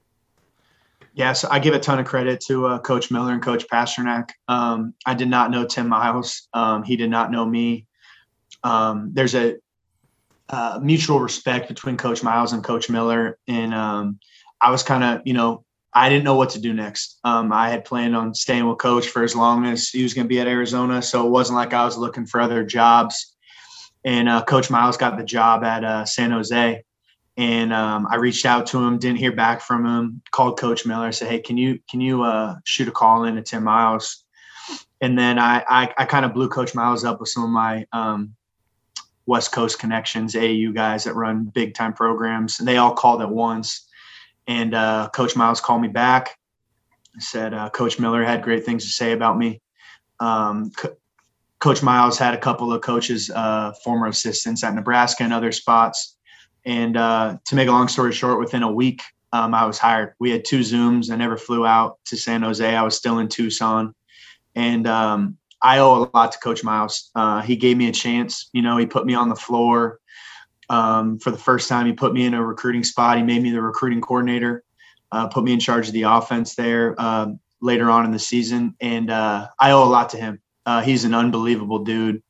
Yes, 1.13 1.43
I 1.43 1.59
give 1.59 1.73
a 1.73 1.79
ton 1.79 1.99
of 1.99 2.05
credit 2.05 2.39
to 2.47 2.67
uh, 2.67 2.79
Coach 2.79 3.11
Miller 3.11 3.33
and 3.33 3.41
Coach 3.41 3.65
Pasternack. 3.67 4.29
Um, 4.47 4.93
I 5.05 5.13
did 5.13 5.27
not 5.27 5.51
know 5.51 5.65
Tim 5.65 5.89
Miles. 5.89 6.47
Um, 6.53 6.83
he 6.83 6.95
did 6.95 7.09
not 7.09 7.31
know 7.31 7.45
me. 7.45 7.85
Um, 8.63 9.09
there's 9.13 9.35
a 9.35 9.55
uh, 10.51 10.79
mutual 10.81 11.19
respect 11.19 11.67
between 11.67 11.97
Coach 11.97 12.23
Miles 12.23 12.53
and 12.53 12.63
Coach 12.63 12.89
Miller, 12.89 13.39
and 13.47 13.73
um, 13.73 14.19
I 14.59 14.69
was 14.69 14.83
kind 14.83 15.03
of, 15.03 15.21
you 15.25 15.33
know, 15.33 15.63
I 15.93 16.09
didn't 16.09 16.23
know 16.23 16.35
what 16.35 16.51
to 16.51 16.59
do 16.59 16.73
next. 16.73 17.19
Um, 17.23 17.51
I 17.51 17.69
had 17.69 17.85
planned 17.85 18.15
on 18.15 18.33
staying 18.33 18.67
with 18.67 18.77
Coach 18.77 19.07
for 19.07 19.23
as 19.23 19.35
long 19.35 19.65
as 19.65 19.89
he 19.89 20.03
was 20.03 20.13
going 20.13 20.25
to 20.25 20.29
be 20.29 20.39
at 20.39 20.47
Arizona, 20.47 21.01
so 21.01 21.25
it 21.25 21.29
wasn't 21.29 21.57
like 21.57 21.73
I 21.73 21.85
was 21.85 21.97
looking 21.97 22.25
for 22.25 22.39
other 22.39 22.63
jobs. 22.63 23.35
And 24.03 24.29
uh, 24.29 24.43
Coach 24.43 24.69
Miles 24.69 24.97
got 24.97 25.17
the 25.17 25.23
job 25.23 25.63
at 25.63 25.83
uh, 25.83 26.05
San 26.05 26.31
Jose, 26.31 26.83
and 27.37 27.73
um, 27.73 28.07
I 28.09 28.17
reached 28.17 28.45
out 28.45 28.67
to 28.67 28.83
him, 28.83 28.97
didn't 28.97 29.19
hear 29.19 29.31
back 29.31 29.61
from 29.61 29.85
him. 29.85 30.21
Called 30.31 30.59
Coach 30.59 30.85
Miller, 30.85 31.11
said, 31.11 31.29
"Hey, 31.29 31.39
can 31.39 31.57
you 31.57 31.79
can 31.89 32.01
you 32.01 32.23
uh, 32.23 32.55
shoot 32.65 32.87
a 32.87 32.91
call 32.91 33.23
in 33.25 33.35
to 33.35 33.41
Tim 33.41 33.63
Miles?" 33.63 34.23
And 35.01 35.17
then 35.17 35.39
I 35.39 35.63
I, 35.67 35.93
I 35.97 36.05
kind 36.05 36.25
of 36.25 36.33
blew 36.33 36.49
Coach 36.49 36.73
Miles 36.73 37.03
up 37.03 37.19
with 37.19 37.29
some 37.29 37.43
of 37.43 37.49
my 37.49 37.85
um, 37.91 38.35
West 39.25 39.51
Coast 39.51 39.79
connections, 39.79 40.33
AAU 40.33 40.73
guys 40.73 41.03
that 41.03 41.15
run 41.15 41.45
big 41.45 41.73
time 41.73 41.93
programs, 41.93 42.59
and 42.59 42.67
they 42.67 42.77
all 42.77 42.93
called 42.93 43.21
at 43.21 43.29
once. 43.29 43.87
And 44.47 44.73
uh, 44.73 45.09
Coach 45.13 45.35
Miles 45.35 45.61
called 45.61 45.81
me 45.81 45.87
back, 45.87 46.37
said 47.19 47.53
uh, 47.53 47.69
Coach 47.69 47.99
Miller 47.99 48.23
had 48.23 48.43
great 48.43 48.65
things 48.65 48.83
to 48.85 48.89
say 48.89 49.11
about 49.11 49.37
me. 49.37 49.61
Um, 50.19 50.71
Co- 50.71 50.95
Coach 51.59 51.83
Miles 51.83 52.17
had 52.17 52.33
a 52.33 52.39
couple 52.39 52.73
of 52.73 52.81
coaches, 52.81 53.29
uh, 53.29 53.71
former 53.83 54.07
assistants 54.07 54.63
at 54.63 54.73
Nebraska 54.73 55.23
and 55.23 55.31
other 55.31 55.51
spots. 55.51 56.17
And 56.65 56.97
uh, 56.97 57.37
to 57.45 57.55
make 57.55 57.67
a 57.67 57.71
long 57.71 57.87
story 57.87 58.11
short, 58.13 58.39
within 58.39 58.63
a 58.63 58.71
week, 58.71 59.01
um, 59.31 59.53
I 59.53 59.65
was 59.65 59.77
hired. 59.77 60.13
We 60.19 60.31
had 60.31 60.43
two 60.43 60.59
Zooms. 60.59 61.11
I 61.11 61.15
never 61.15 61.37
flew 61.37 61.65
out 61.65 61.99
to 62.05 62.17
San 62.17 62.41
Jose. 62.41 62.75
I 62.75 62.81
was 62.83 62.97
still 62.97 63.19
in 63.19 63.27
Tucson. 63.27 63.93
And 64.55 64.87
um, 64.87 65.37
I 65.61 65.79
owe 65.79 66.03
a 66.03 66.17
lot 66.17 66.31
to 66.31 66.39
Coach 66.39 66.63
Miles. 66.63 67.11
Uh, 67.15 67.41
he 67.41 67.55
gave 67.55 67.77
me 67.77 67.87
a 67.87 67.91
chance. 67.91 68.49
You 68.53 68.61
know, 68.61 68.77
he 68.77 68.85
put 68.85 69.05
me 69.05 69.13
on 69.13 69.29
the 69.29 69.35
floor 69.35 69.99
um, 70.69 71.19
for 71.19 71.31
the 71.31 71.37
first 71.37 71.69
time. 71.69 71.85
He 71.85 71.93
put 71.93 72.13
me 72.13 72.25
in 72.25 72.33
a 72.33 72.43
recruiting 72.43 72.83
spot. 72.83 73.17
He 73.17 73.23
made 73.23 73.43
me 73.43 73.51
the 73.51 73.61
recruiting 73.61 74.01
coordinator, 74.01 74.63
uh, 75.11 75.27
put 75.27 75.43
me 75.43 75.53
in 75.53 75.59
charge 75.59 75.87
of 75.87 75.93
the 75.93 76.03
offense 76.03 76.55
there 76.55 76.99
um, 76.99 77.39
later 77.61 77.89
on 77.89 78.05
in 78.05 78.11
the 78.11 78.19
season. 78.19 78.75
And 78.81 79.11
uh, 79.11 79.47
I 79.59 79.71
owe 79.71 79.83
a 79.83 79.85
lot 79.85 80.09
to 80.09 80.17
him. 80.17 80.41
Uh, 80.65 80.81
he's 80.81 81.03
an 81.05 81.13
unbelievable 81.13 81.79
dude. 81.79 82.21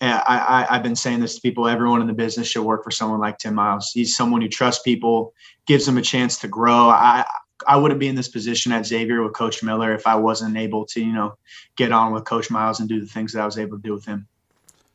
I, 0.00 0.66
I, 0.70 0.74
have 0.74 0.84
been 0.84 0.94
saying 0.94 1.18
this 1.18 1.34
to 1.34 1.40
people. 1.40 1.66
Everyone 1.66 2.00
in 2.00 2.06
the 2.06 2.12
business 2.12 2.46
should 2.46 2.62
work 2.62 2.84
for 2.84 2.92
someone 2.92 3.18
like 3.18 3.38
Tim 3.38 3.54
Miles. 3.54 3.90
He's 3.92 4.16
someone 4.16 4.40
who 4.40 4.48
trusts 4.48 4.82
people, 4.82 5.34
gives 5.66 5.86
them 5.86 5.98
a 5.98 6.02
chance 6.02 6.38
to 6.38 6.48
grow. 6.48 6.88
I 6.88 7.24
I 7.66 7.76
wouldn't 7.76 8.00
be 8.00 8.08
in 8.08 8.14
this 8.14 8.28
position 8.28 8.72
at 8.72 8.86
Xavier 8.86 9.22
with 9.22 9.32
Coach 9.34 9.62
Miller 9.62 9.92
if 9.92 10.06
I 10.06 10.14
wasn't 10.14 10.56
able 10.56 10.86
to, 10.86 11.00
you 11.00 11.12
know, 11.12 11.36
get 11.76 11.92
on 11.92 12.12
with 12.12 12.24
Coach 12.24 12.50
Miles 12.50 12.80
and 12.80 12.88
do 12.88 13.00
the 13.00 13.06
things 13.06 13.32
that 13.32 13.42
I 13.42 13.46
was 13.46 13.58
able 13.58 13.76
to 13.76 13.82
do 13.82 13.92
with 13.92 14.04
him. 14.04 14.28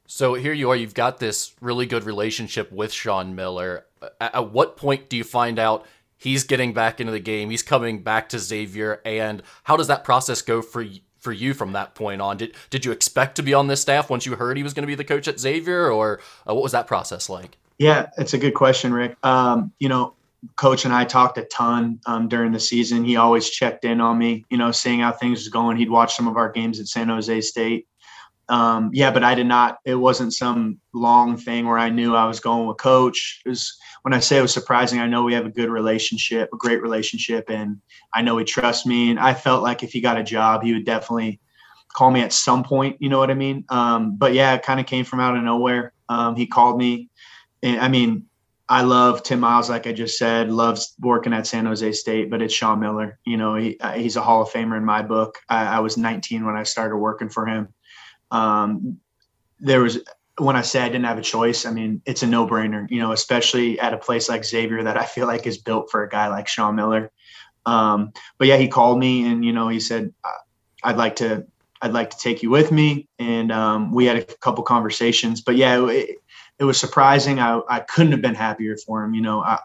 So 0.05 0.33
here 0.33 0.53
you 0.53 0.69
are. 0.69 0.75
You've 0.75 0.93
got 0.93 1.19
this 1.19 1.53
really 1.61 1.85
good 1.85 2.03
relationship 2.03 2.71
with 2.71 2.91
Sean 2.91 3.35
Miller. 3.35 3.85
At 4.19 4.51
what 4.51 4.77
point 4.77 5.09
do 5.09 5.17
you 5.17 5.23
find 5.23 5.57
out 5.57 5.85
he's 6.17 6.43
getting 6.43 6.73
back 6.73 6.99
into 6.99 7.11
the 7.11 7.19
game? 7.19 7.49
He's 7.49 7.63
coming 7.63 8.03
back 8.03 8.29
to 8.29 8.39
Xavier, 8.39 9.01
and 9.05 9.41
how 9.63 9.77
does 9.77 9.87
that 9.87 10.03
process 10.03 10.41
go 10.41 10.61
for 10.61 10.85
for 11.19 11.31
you 11.31 11.53
from 11.53 11.71
that 11.71 11.95
point 11.95 12.21
on? 12.21 12.37
Did 12.37 12.53
did 12.69 12.85
you 12.85 12.91
expect 12.91 13.35
to 13.37 13.43
be 13.43 13.53
on 13.53 13.67
this 13.67 13.81
staff 13.81 14.09
once 14.09 14.25
you 14.25 14.35
heard 14.35 14.57
he 14.57 14.63
was 14.63 14.73
going 14.73 14.83
to 14.83 14.87
be 14.87 14.95
the 14.95 15.05
coach 15.05 15.27
at 15.27 15.39
Xavier, 15.39 15.89
or 15.89 16.19
uh, 16.47 16.53
what 16.53 16.63
was 16.63 16.73
that 16.73 16.85
process 16.85 17.29
like? 17.29 17.57
Yeah, 17.77 18.09
it's 18.17 18.33
a 18.33 18.37
good 18.37 18.53
question, 18.53 18.93
Rick. 18.93 19.17
Um, 19.23 19.71
you 19.79 19.89
know, 19.89 20.13
coach 20.55 20.85
and 20.85 20.93
I 20.93 21.05
talked 21.05 21.37
a 21.37 21.43
ton 21.45 21.99
um, 22.05 22.27
during 22.27 22.51
the 22.51 22.59
season. 22.59 23.03
He 23.03 23.15
always 23.15 23.49
checked 23.49 23.85
in 23.85 24.01
on 24.01 24.17
me, 24.17 24.45
you 24.49 24.57
know, 24.57 24.71
seeing 24.71 24.99
how 24.99 25.11
things 25.11 25.39
was 25.39 25.49
going. 25.49 25.77
He'd 25.77 25.89
watch 25.89 26.15
some 26.15 26.27
of 26.27 26.37
our 26.37 26.51
games 26.51 26.79
at 26.79 26.87
San 26.87 27.09
Jose 27.09 27.41
State. 27.41 27.87
Um, 28.49 28.89
yeah, 28.93 29.09
but 29.09 29.23
I 29.23 29.35
did 29.35 29.47
not. 29.47 29.77
It 29.85 29.95
wasn't 29.95 30.33
some 30.33 30.79
long 30.93 31.37
thing 31.37 31.65
where 31.65 31.77
I 31.77 31.89
knew 31.89 32.15
I 32.15 32.25
was 32.25 32.39
going 32.39 32.67
with 32.67 32.77
coach. 32.77 33.41
It 33.45 33.49
was 33.49 33.77
when 34.01 34.13
I 34.13 34.19
say 34.19 34.37
it 34.37 34.41
was 34.41 34.53
surprising. 34.53 34.99
I 34.99 35.07
know 35.07 35.23
we 35.23 35.33
have 35.33 35.45
a 35.45 35.49
good 35.49 35.69
relationship, 35.69 36.49
a 36.53 36.57
great 36.57 36.81
relationship, 36.81 37.49
and 37.49 37.79
I 38.13 38.21
know 38.21 38.37
he 38.37 38.43
trusts 38.43 38.85
me. 38.85 39.11
And 39.11 39.19
I 39.19 39.33
felt 39.33 39.63
like 39.63 39.81
if 39.81 39.93
he 39.93 40.01
got 40.01 40.19
a 40.19 40.23
job, 40.23 40.61
he 40.61 40.73
would 40.73 40.85
definitely 40.85 41.39
call 41.93 42.11
me 42.11 42.21
at 42.21 42.33
some 42.33 42.63
point. 42.63 42.97
You 42.99 43.07
know 43.07 43.19
what 43.19 43.31
I 43.31 43.35
mean? 43.35 43.63
Um, 43.69 44.17
but 44.17 44.33
yeah, 44.33 44.53
it 44.55 44.63
kind 44.63 44.79
of 44.79 44.85
came 44.85 45.05
from 45.05 45.21
out 45.21 45.37
of 45.37 45.43
nowhere. 45.43 45.93
Um, 46.09 46.35
he 46.35 46.45
called 46.45 46.77
me, 46.77 47.09
and 47.61 47.79
I 47.79 47.87
mean, 47.87 48.25
I 48.73 48.81
love 48.81 49.23
Tim 49.23 49.39
Miles, 49.39 49.69
like 49.69 49.87
I 49.87 49.93
just 49.93 50.17
said, 50.17 50.51
loves 50.51 50.95
working 50.99 51.33
at 51.33 51.47
San 51.47 51.65
Jose 51.65 51.91
State, 51.93 52.29
but 52.29 52.41
it's 52.41 52.53
Sean 52.53 52.79
Miller. 52.79 53.19
You 53.25 53.37
know, 53.37 53.55
he, 53.55 53.77
he's 53.95 54.15
a 54.15 54.21
Hall 54.21 54.41
of 54.41 54.49
Famer 54.49 54.77
in 54.77 54.85
my 54.85 55.01
book. 55.01 55.39
I, 55.47 55.77
I 55.77 55.79
was 55.79 55.97
19 55.97 56.45
when 56.45 56.55
I 56.55 56.63
started 56.63 56.97
working 56.97 57.29
for 57.29 57.45
him 57.45 57.73
um, 58.33 58.97
there 59.59 59.81
was 59.81 59.99
when 60.39 60.55
I 60.55 60.63
say 60.63 60.81
I 60.81 60.87
didn't 60.87 61.05
have 61.05 61.19
a 61.19 61.21
choice, 61.21 61.65
I 61.65 61.71
mean 61.71 62.01
it's 62.05 62.23
a 62.23 62.27
no 62.27 62.45
brainer, 62.45 62.89
you 62.89 62.99
know, 62.99 63.11
especially 63.11 63.79
at 63.79 63.93
a 63.93 63.97
place 63.97 64.27
like 64.27 64.43
Xavier 64.43 64.83
that 64.83 64.97
I 64.97 65.05
feel 65.13 65.27
like 65.27 65.47
is 65.47 65.59
built 65.59 65.89
for 65.89 66.03
a 66.03 66.09
guy 66.09 66.27
like 66.27 66.47
Sean 66.47 66.75
Miller. 66.75 67.11
Um, 67.65 68.11
but 68.37 68.47
yeah, 68.47 68.57
he 68.57 68.67
called 68.67 68.99
me 68.99 69.25
and 69.25 69.45
you 69.45 69.53
know 69.53 69.69
he 69.69 69.79
said 69.79 70.13
I'd 70.83 70.97
like 70.97 71.15
to 71.17 71.45
I'd 71.81 71.93
like 71.93 72.09
to 72.11 72.17
take 72.17 72.41
you 72.41 72.49
with 72.49 72.71
me, 72.71 73.09
and 73.19 73.51
um, 73.51 73.91
we 73.91 74.05
had 74.05 74.15
a 74.15 74.23
couple 74.23 74.63
conversations. 74.63 75.41
But 75.41 75.57
yeah, 75.57 75.85
it, 75.89 76.15
it 76.59 76.63
was 76.63 76.79
surprising. 76.79 77.39
I, 77.39 77.61
I 77.69 77.79
couldn't 77.79 78.11
have 78.11 78.21
been 78.21 78.35
happier 78.35 78.77
for 78.77 79.03
him. 79.03 79.13
You 79.13 79.21
know, 79.21 79.41
I, 79.41 79.59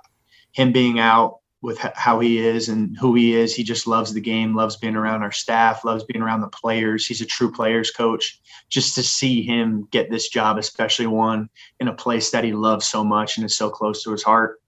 him 0.53 0.73
being 0.73 0.99
out 0.99 1.39
with 1.61 1.79
how 1.79 2.21
he 2.21 2.39
is 2.39 2.69
and 2.69 2.97
who 2.99 3.15
he 3.15 3.35
is. 3.35 3.55
He 3.55 3.65
just 3.65 3.87
loves 3.87 4.15
the 4.15 4.21
game, 4.21 4.55
loves 4.55 4.77
being 4.77 4.95
around 4.95 5.23
our 5.23 5.33
staff, 5.33 5.85
loves 5.85 6.05
being 6.05 6.23
around 6.23 6.41
the 6.41 6.49
players. 6.49 7.07
He's 7.07 7.21
a 7.21 7.27
true 7.27 7.51
players 7.51 7.91
coach. 7.91 8.41
Just 8.69 8.95
to 8.95 9.03
see 9.03 9.43
him 9.43 9.89
get 9.91 10.11
this 10.11 10.29
job, 10.29 10.57
especially 10.59 11.07
one 11.07 11.49
in 11.81 11.89
a 11.89 11.95
place 11.95 12.31
that 12.31 12.45
he 12.45 12.53
loves 12.53 12.87
so 12.87 13.03
much 13.03 13.37
and 13.37 13.45
is 13.45 13.57
so 13.57 13.71
close 13.71 14.05
to 14.05 14.13
his 14.13 14.23
heart, 14.23 14.61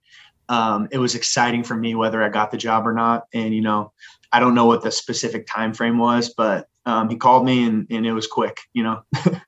um, 0.49 0.89
it 0.91 0.97
was 0.97 1.15
exciting 1.15 1.63
for 1.63 1.75
me 1.75 1.95
whether 1.95 2.21
I 2.21 2.29
got 2.29 2.51
the 2.51 2.57
job 2.57 2.85
or 2.85 2.93
not. 2.93 3.27
And 3.33 3.53
you 3.55 3.61
know, 3.61 3.93
I 4.33 4.41
don't 4.41 4.55
know 4.55 4.65
what 4.65 4.83
the 4.83 4.91
specific 4.91 5.47
time 5.47 5.73
frame 5.73 5.97
was, 5.97 6.33
but 6.33 6.67
um, 6.85 7.09
he 7.09 7.15
called 7.15 7.45
me 7.45 7.63
and, 7.63 7.87
and 7.89 8.05
it 8.05 8.13
was 8.13 8.27
quick. 8.27 8.59
You 8.73 8.83
know. 8.83 9.03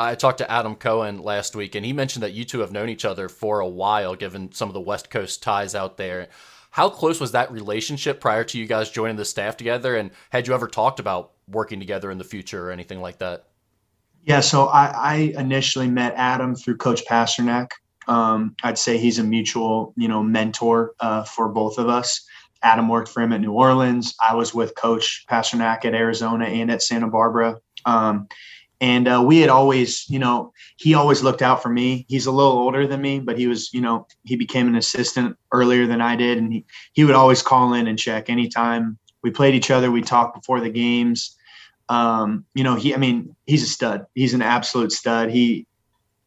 I 0.00 0.14
talked 0.14 0.38
to 0.38 0.50
Adam 0.50 0.76
Cohen 0.76 1.18
last 1.18 1.54
week, 1.54 1.74
and 1.74 1.84
he 1.84 1.92
mentioned 1.92 2.22
that 2.22 2.32
you 2.32 2.44
two 2.44 2.60
have 2.60 2.72
known 2.72 2.88
each 2.88 3.04
other 3.04 3.28
for 3.28 3.60
a 3.60 3.68
while, 3.68 4.14
given 4.14 4.50
some 4.52 4.68
of 4.68 4.72
the 4.72 4.80
West 4.80 5.10
Coast 5.10 5.42
ties 5.42 5.74
out 5.74 5.98
there. 5.98 6.28
How 6.70 6.88
close 6.88 7.20
was 7.20 7.32
that 7.32 7.52
relationship 7.52 8.20
prior 8.20 8.44
to 8.44 8.58
you 8.58 8.66
guys 8.66 8.90
joining 8.90 9.16
the 9.16 9.24
staff 9.26 9.58
together? 9.58 9.96
And 9.96 10.10
had 10.30 10.46
you 10.46 10.54
ever 10.54 10.68
talked 10.68 11.00
about 11.00 11.32
working 11.48 11.80
together 11.80 12.10
in 12.10 12.16
the 12.16 12.24
future 12.24 12.66
or 12.66 12.70
anything 12.70 13.02
like 13.02 13.18
that? 13.18 13.44
Yeah, 14.22 14.40
so 14.40 14.66
I, 14.66 14.86
I 14.86 15.14
initially 15.36 15.88
met 15.88 16.14
Adam 16.16 16.54
through 16.54 16.78
Coach 16.78 17.04
Pasternack. 17.06 17.72
Um, 18.08 18.54
I'd 18.62 18.78
say 18.78 18.96
he's 18.96 19.18
a 19.18 19.24
mutual, 19.24 19.92
you 19.96 20.08
know, 20.08 20.22
mentor 20.22 20.92
uh, 21.00 21.24
for 21.24 21.48
both 21.48 21.76
of 21.78 21.88
us. 21.88 22.26
Adam 22.62 22.88
worked 22.88 23.08
for 23.08 23.22
him 23.22 23.32
at 23.32 23.40
New 23.40 23.52
Orleans. 23.52 24.14
I 24.26 24.34
was 24.34 24.54
with 24.54 24.74
Coach 24.74 25.26
Pasternack 25.30 25.84
at 25.84 25.94
Arizona 25.94 26.46
and 26.46 26.70
at 26.70 26.82
Santa 26.82 27.08
Barbara. 27.08 27.58
Um, 27.84 28.28
and 28.80 29.06
uh, 29.06 29.22
we 29.24 29.40
had 29.40 29.50
always 29.50 30.08
you 30.08 30.18
know 30.18 30.52
he 30.76 30.94
always 30.94 31.22
looked 31.22 31.42
out 31.42 31.62
for 31.62 31.68
me. 31.68 32.06
He's 32.08 32.26
a 32.26 32.32
little 32.32 32.52
older 32.52 32.86
than 32.86 33.00
me 33.00 33.20
but 33.20 33.38
he 33.38 33.46
was 33.46 33.72
you 33.72 33.80
know 33.80 34.06
he 34.24 34.36
became 34.36 34.68
an 34.68 34.76
assistant 34.76 35.36
earlier 35.52 35.86
than 35.86 36.00
i 36.00 36.16
did. 36.16 36.38
And 36.38 36.52
he, 36.52 36.64
he 36.92 37.04
would 37.04 37.14
always 37.14 37.42
call 37.42 37.74
in 37.74 37.86
and 37.86 37.98
check 37.98 38.30
anytime 38.30 38.98
we 39.22 39.30
played 39.30 39.54
each 39.54 39.70
other. 39.70 39.90
We 39.90 40.02
talked 40.02 40.34
before 40.34 40.60
the 40.60 40.70
games. 40.70 41.36
Um, 41.88 42.44
you 42.54 42.64
know 42.64 42.76
he 42.76 42.94
i 42.94 42.98
mean 42.98 43.34
he's 43.46 43.62
a 43.62 43.66
stud. 43.66 44.06
He's 44.14 44.34
an 44.34 44.42
absolute 44.42 44.92
stud. 44.92 45.30
He 45.30 45.66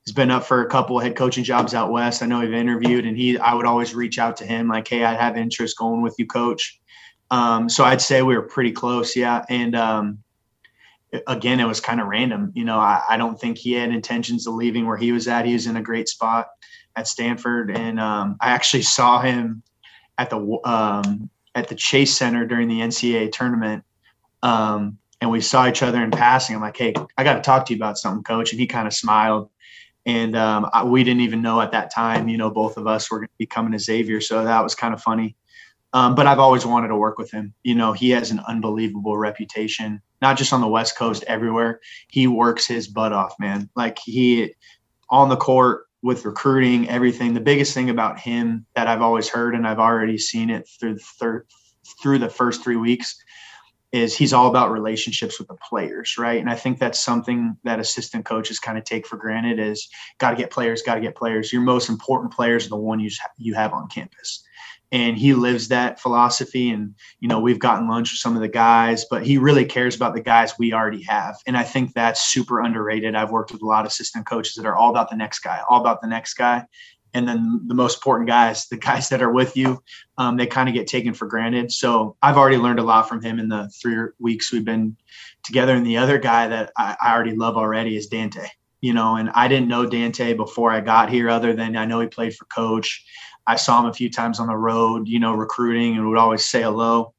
has 0.05 0.13
been 0.13 0.31
up 0.31 0.43
for 0.43 0.61
a 0.61 0.69
couple 0.69 0.99
head 0.99 1.15
coaching 1.15 1.43
jobs 1.43 1.73
out 1.73 1.91
west. 1.91 2.21
I 2.21 2.25
know 2.25 2.41
he's 2.41 2.51
interviewed 2.51 3.05
and 3.05 3.17
he 3.17 3.37
i 3.39 3.53
would 3.53 3.65
always 3.65 3.95
reach 3.95 4.19
out 4.19 4.37
to 4.37 4.45
him 4.45 4.67
like 4.67 4.87
hey 4.87 5.03
i 5.03 5.13
have 5.13 5.37
interest 5.37 5.77
going 5.77 6.01
with 6.01 6.15
you 6.19 6.27
coach. 6.27 6.79
Um, 7.31 7.67
so 7.69 7.83
i'd 7.83 8.01
say 8.01 8.21
we 8.21 8.35
were 8.35 8.43
pretty 8.43 8.71
close. 8.71 9.15
Yeah. 9.15 9.43
And 9.49 9.75
um, 9.75 10.22
again, 11.27 11.59
it 11.59 11.67
was 11.67 11.79
kind 11.79 12.01
of 12.01 12.07
random. 12.07 12.51
You 12.55 12.65
know, 12.65 12.79
I, 12.79 13.01
I, 13.09 13.17
don't 13.17 13.39
think 13.39 13.57
he 13.57 13.73
had 13.73 13.91
intentions 13.91 14.47
of 14.47 14.55
leaving 14.55 14.85
where 14.87 14.97
he 14.97 15.11
was 15.11 15.27
at. 15.27 15.45
He 15.45 15.53
was 15.53 15.67
in 15.67 15.75
a 15.75 15.81
great 15.81 16.09
spot 16.09 16.47
at 16.95 17.07
Stanford, 17.07 17.71
and 17.71 17.99
um, 17.99 18.37
I 18.41 18.49
actually 18.49 18.83
saw 18.83 19.21
him 19.21 19.63
at 20.17 20.29
the 20.29 20.59
um, 20.63 21.29
at 21.55 21.67
the 21.67 21.75
Chase 21.75 22.15
Center 22.17 22.45
during 22.45 22.67
the 22.67 22.79
NCAA 22.79 23.31
tournament. 23.31 23.83
Um, 24.41 24.97
and 25.21 25.31
we 25.31 25.39
saw 25.39 25.67
each 25.67 25.83
other 25.83 26.03
in 26.03 26.11
passing. 26.11 26.55
I'm 26.55 26.61
like, 26.61 26.77
"Hey, 26.77 26.93
I 27.17 27.23
got 27.23 27.35
to 27.35 27.41
talk 27.41 27.65
to 27.67 27.73
you 27.73 27.77
about 27.77 27.97
something, 27.97 28.23
Coach." 28.23 28.51
And 28.51 28.59
he 28.59 28.67
kind 28.67 28.87
of 28.87 28.93
smiled. 28.93 29.49
And 30.05 30.35
um, 30.35 30.69
I, 30.73 30.83
we 30.83 31.03
didn't 31.03 31.21
even 31.21 31.41
know 31.41 31.61
at 31.61 31.71
that 31.71 31.93
time, 31.93 32.27
you 32.27 32.37
know, 32.37 32.49
both 32.49 32.75
of 32.75 32.87
us 32.87 33.09
were 33.09 33.19
going 33.19 33.29
to 33.29 33.33
be 33.37 33.45
coming 33.45 33.71
to 33.71 33.79
Xavier, 33.79 34.19
so 34.19 34.43
that 34.43 34.61
was 34.61 34.75
kind 34.75 34.93
of 34.93 35.01
funny. 35.01 35.35
Um, 35.93 36.15
but 36.15 36.25
I've 36.25 36.39
always 36.39 36.65
wanted 36.65 36.87
to 36.87 36.97
work 36.97 37.17
with 37.19 37.31
him. 37.31 37.53
You 37.63 37.75
know, 37.75 37.93
he 37.93 38.09
has 38.09 38.31
an 38.31 38.41
unbelievable 38.47 39.15
reputation, 39.15 40.01
not 40.23 40.37
just 40.37 40.53
on 40.53 40.61
the 40.61 40.67
West 40.67 40.97
Coast, 40.97 41.25
everywhere. 41.27 41.81
He 42.07 42.27
works 42.27 42.65
his 42.65 42.87
butt 42.87 43.11
off, 43.11 43.35
man. 43.39 43.69
Like 43.75 43.99
he 43.99 44.55
on 45.09 45.27
the 45.27 45.35
court 45.35 45.83
with 46.01 46.23
recruiting, 46.23 46.89
everything. 46.89 47.33
The 47.33 47.41
biggest 47.41 47.73
thing 47.73 47.89
about 47.89 48.19
him 48.19 48.65
that 48.73 48.87
I've 48.87 49.01
always 49.01 49.27
heard, 49.27 49.53
and 49.53 49.67
I've 49.67 49.79
already 49.79 50.17
seen 50.17 50.49
it 50.49 50.67
through 50.79 50.95
the 50.95 51.03
third, 51.19 51.45
through 52.01 52.19
the 52.19 52.29
first 52.29 52.63
three 52.63 52.77
weeks, 52.77 53.21
is 53.91 54.15
he's 54.15 54.31
all 54.31 54.47
about 54.47 54.71
relationships 54.71 55.39
with 55.39 55.49
the 55.49 55.57
players, 55.69 56.17
right? 56.17 56.39
And 56.39 56.49
I 56.49 56.55
think 56.55 56.79
that's 56.79 56.99
something 56.99 57.57
that 57.65 57.81
assistant 57.81 58.23
coaches 58.23 58.59
kind 58.59 58.77
of 58.77 58.85
take 58.85 59.05
for 59.05 59.17
granted 59.17 59.59
is 59.59 59.89
got 60.19 60.31
to 60.31 60.37
get 60.37 60.51
players, 60.51 60.81
got 60.81 60.95
to 60.95 61.01
get 61.01 61.17
players. 61.17 61.51
Your 61.51 61.61
most 61.61 61.89
important 61.89 62.31
players 62.31 62.65
are 62.65 62.69
the 62.69 62.77
one 62.77 63.01
you 63.01 63.11
you 63.37 63.55
have 63.55 63.73
on 63.73 63.89
campus 63.89 64.45
and 64.93 65.17
he 65.17 65.33
lives 65.33 65.67
that 65.67 65.99
philosophy. 65.99 66.69
And 66.69 66.95
you 67.19 67.27
know 67.27 67.39
we've 67.39 67.59
gotten 67.59 67.89
lunch 67.89 68.11
with 68.11 68.19
some 68.19 68.35
of 68.35 68.41
the 68.41 68.47
guys 68.47 69.05
but 69.09 69.25
he 69.25 69.37
really 69.37 69.65
cares 69.65 69.95
about 69.95 70.13
the 70.13 70.21
guys 70.21 70.53
we 70.57 70.71
already 70.71 71.03
have. 71.03 71.35
And 71.45 71.57
i 71.57 71.63
think 71.63 71.93
that's 71.93 72.21
super 72.21 72.61
underrated. 72.61 73.15
I've 73.15 73.31
worked 73.31 73.51
with 73.51 73.61
a 73.61 73.65
lot 73.65 73.85
of 73.85 73.91
assistant 73.91 74.25
coaches 74.25 74.53
that 74.55 74.65
are 74.65 74.75
all 74.75 74.91
about 74.91 75.09
the 75.09 75.17
next 75.17 75.39
guy 75.39 75.59
all 75.69 75.81
about 75.81 76.01
the 76.01 76.07
next 76.07 76.35
guy. 76.35 76.65
And 77.15 77.27
then 77.27 77.61
the 77.67 77.75
most 77.75 77.97
important 77.97 78.29
guys 78.29 78.67
the 78.67 78.77
guys 78.89 79.09
that 79.09 79.21
are 79.21 79.31
with 79.31 79.57
you 79.57 79.81
um, 80.17 80.37
they 80.37 80.45
kind 80.45 80.69
of 80.69 80.75
get 80.75 80.87
taken 80.87 81.13
for 81.13 81.27
granted. 81.27 81.71
So 81.71 82.15
i've 82.21 82.37
already 82.37 82.57
learned 82.57 82.79
a 82.79 82.83
lot 82.83 83.09
from 83.09 83.21
him 83.21 83.39
in 83.39 83.49
the 83.49 83.69
three 83.81 83.97
weeks 84.19 84.53
we've 84.53 84.63
been 84.63 84.95
together. 85.43 85.73
And 85.73 85.85
the 85.85 85.97
other 85.97 86.19
guy 86.19 86.47
that 86.47 86.71
I, 86.77 86.95
I 87.01 87.13
already 87.13 87.35
love 87.35 87.57
already 87.57 87.97
is 87.97 88.07
dante 88.07 88.47
you 88.81 88.93
know 88.93 89.15
and 89.15 89.29
i 89.33 89.47
didn't 89.47 89.69
know 89.69 89.85
dante 89.85 90.33
before 90.33 90.69
i 90.69 90.81
got 90.81 91.09
here 91.09 91.29
other 91.29 91.53
than 91.53 91.77
i 91.77 91.85
know 91.85 92.01
he 92.01 92.07
played 92.07 92.35
for 92.35 92.45
coach 92.45 93.05
I 93.45 93.55
saw 93.57 93.79
him 93.81 93.87
a 93.87 93.93
few 93.93 94.09
times 94.09 94.39
on 94.39 94.47
the 94.47 94.55
road, 94.55 95.07
you 95.07 95.19
know, 95.19 95.33
recruiting 95.33 95.97
and 95.97 96.09
would 96.09 96.17
always 96.17 96.45
say 96.45 96.61
hello. 96.61 97.13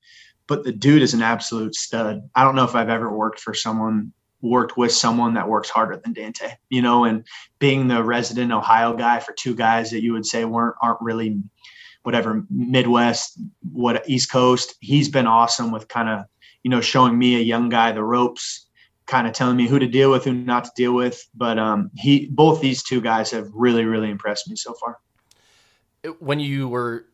but 0.46 0.64
the 0.64 0.72
dude 0.72 1.02
is 1.02 1.14
an 1.14 1.22
absolute 1.22 1.74
stud. 1.74 2.28
I 2.34 2.44
don't 2.44 2.54
know 2.54 2.64
if 2.64 2.74
I've 2.74 2.88
ever 2.88 3.14
worked 3.14 3.40
for 3.40 3.54
someone 3.54 4.12
worked 4.42 4.76
with 4.76 4.92
someone 4.92 5.34
that 5.34 5.48
works 5.48 5.70
harder 5.70 5.96
than 5.96 6.12
Dante, 6.12 6.54
you 6.68 6.82
know, 6.82 7.04
and 7.04 7.26
being 7.58 7.88
the 7.88 8.02
resident 8.04 8.52
Ohio 8.52 8.94
guy 8.94 9.18
for 9.20 9.32
two 9.32 9.54
guys 9.54 9.90
that 9.90 10.02
you 10.02 10.12
would 10.12 10.26
say 10.26 10.44
weren't 10.44 10.76
aren't 10.82 11.00
really 11.00 11.40
whatever 12.02 12.44
Midwest, 12.50 13.40
what 13.72 14.06
East 14.06 14.30
Coast, 14.30 14.74
he's 14.80 15.08
been 15.08 15.26
awesome 15.26 15.70
with 15.72 15.88
kind 15.88 16.10
of, 16.10 16.26
you 16.62 16.70
know, 16.70 16.82
showing 16.82 17.18
me 17.18 17.36
a 17.36 17.40
young 17.40 17.70
guy 17.70 17.92
the 17.92 18.04
ropes, 18.04 18.66
kind 19.06 19.26
of 19.26 19.32
telling 19.32 19.56
me 19.56 19.66
who 19.66 19.78
to 19.78 19.86
deal 19.86 20.10
with, 20.10 20.24
who 20.24 20.34
not 20.34 20.64
to 20.64 20.70
deal 20.76 20.92
with. 20.92 21.26
But 21.34 21.58
um, 21.58 21.90
he, 21.94 22.26
both 22.26 22.60
these 22.60 22.82
two 22.82 23.00
guys 23.00 23.30
have 23.30 23.48
really, 23.54 23.86
really 23.86 24.10
impressed 24.10 24.50
me 24.50 24.56
so 24.56 24.74
far. 24.74 24.98
When 26.18 26.40
you 26.40 26.68
were 26.68 27.06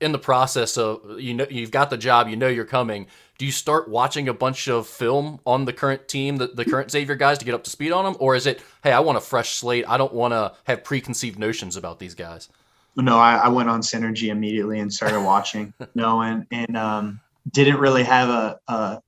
in 0.00 0.12
the 0.12 0.18
process 0.18 0.78
of 0.78 1.20
you 1.20 1.34
know 1.34 1.46
you've 1.50 1.70
got 1.70 1.90
the 1.90 1.98
job, 1.98 2.28
you 2.28 2.36
know 2.36 2.48
you're 2.48 2.64
coming. 2.64 3.06
Do 3.38 3.46
you 3.46 3.52
start 3.52 3.88
watching 3.88 4.28
a 4.28 4.34
bunch 4.34 4.68
of 4.68 4.86
film 4.86 5.40
on 5.46 5.64
the 5.64 5.72
current 5.72 6.08
team, 6.08 6.36
the, 6.36 6.48
the 6.48 6.64
current 6.64 6.90
Xavier 6.90 7.14
guys, 7.14 7.38
to 7.38 7.44
get 7.44 7.54
up 7.54 7.64
to 7.64 7.70
speed 7.70 7.92
on 7.92 8.04
them, 8.04 8.16
or 8.18 8.34
is 8.34 8.46
it, 8.46 8.60
hey, 8.82 8.92
I 8.92 9.00
want 9.00 9.16
a 9.16 9.20
fresh 9.20 9.52
slate. 9.52 9.84
I 9.88 9.96
don't 9.96 10.12
want 10.12 10.32
to 10.32 10.54
have 10.64 10.82
preconceived 10.82 11.38
notions 11.38 11.76
about 11.76 12.00
these 12.00 12.14
guys. 12.14 12.48
No, 12.96 13.18
I, 13.18 13.36
I 13.36 13.48
went 13.48 13.68
on 13.68 13.80
Synergy 13.80 14.28
immediately 14.28 14.80
and 14.80 14.92
started 14.92 15.20
watching. 15.20 15.72
no, 15.94 16.22
and 16.22 16.46
and 16.50 16.76
um, 16.76 17.20
didn't 17.52 17.78
really 17.78 18.02
have 18.02 18.28
a, 18.28 18.58
a 18.68 19.02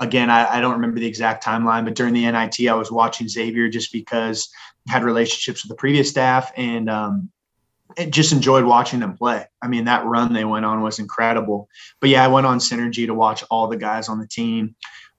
again, 0.00 0.30
I, 0.30 0.56
I, 0.56 0.60
don't 0.60 0.72
remember 0.72 0.98
the 0.98 1.06
exact 1.06 1.44
timeline, 1.44 1.84
but 1.84 1.94
during 1.94 2.14
the 2.14 2.28
NIT, 2.30 2.68
I 2.68 2.74
was 2.74 2.90
watching 2.90 3.28
Xavier 3.28 3.68
just 3.68 3.92
because 3.92 4.48
I 4.88 4.92
had 4.92 5.04
relationships 5.04 5.62
with 5.62 5.68
the 5.68 5.76
previous 5.76 6.08
staff 6.08 6.50
and 6.56 6.88
um, 6.90 7.30
just 8.10 8.32
enjoyed 8.32 8.64
watching 8.64 9.00
them 9.00 9.16
play. 9.16 9.44
I 9.62 9.68
mean, 9.68 9.84
that 9.84 10.04
run 10.04 10.32
they 10.32 10.44
went 10.44 10.64
on 10.64 10.82
was 10.82 10.98
incredible. 10.98 11.68
But 12.00 12.10
yeah, 12.10 12.24
I 12.24 12.28
went 12.28 12.46
on 12.46 12.58
Synergy 12.58 13.06
to 13.06 13.14
watch 13.14 13.44
all 13.50 13.68
the 13.68 13.76
guys 13.76 14.08
on 14.08 14.18
the 14.18 14.26
team. 14.26 14.74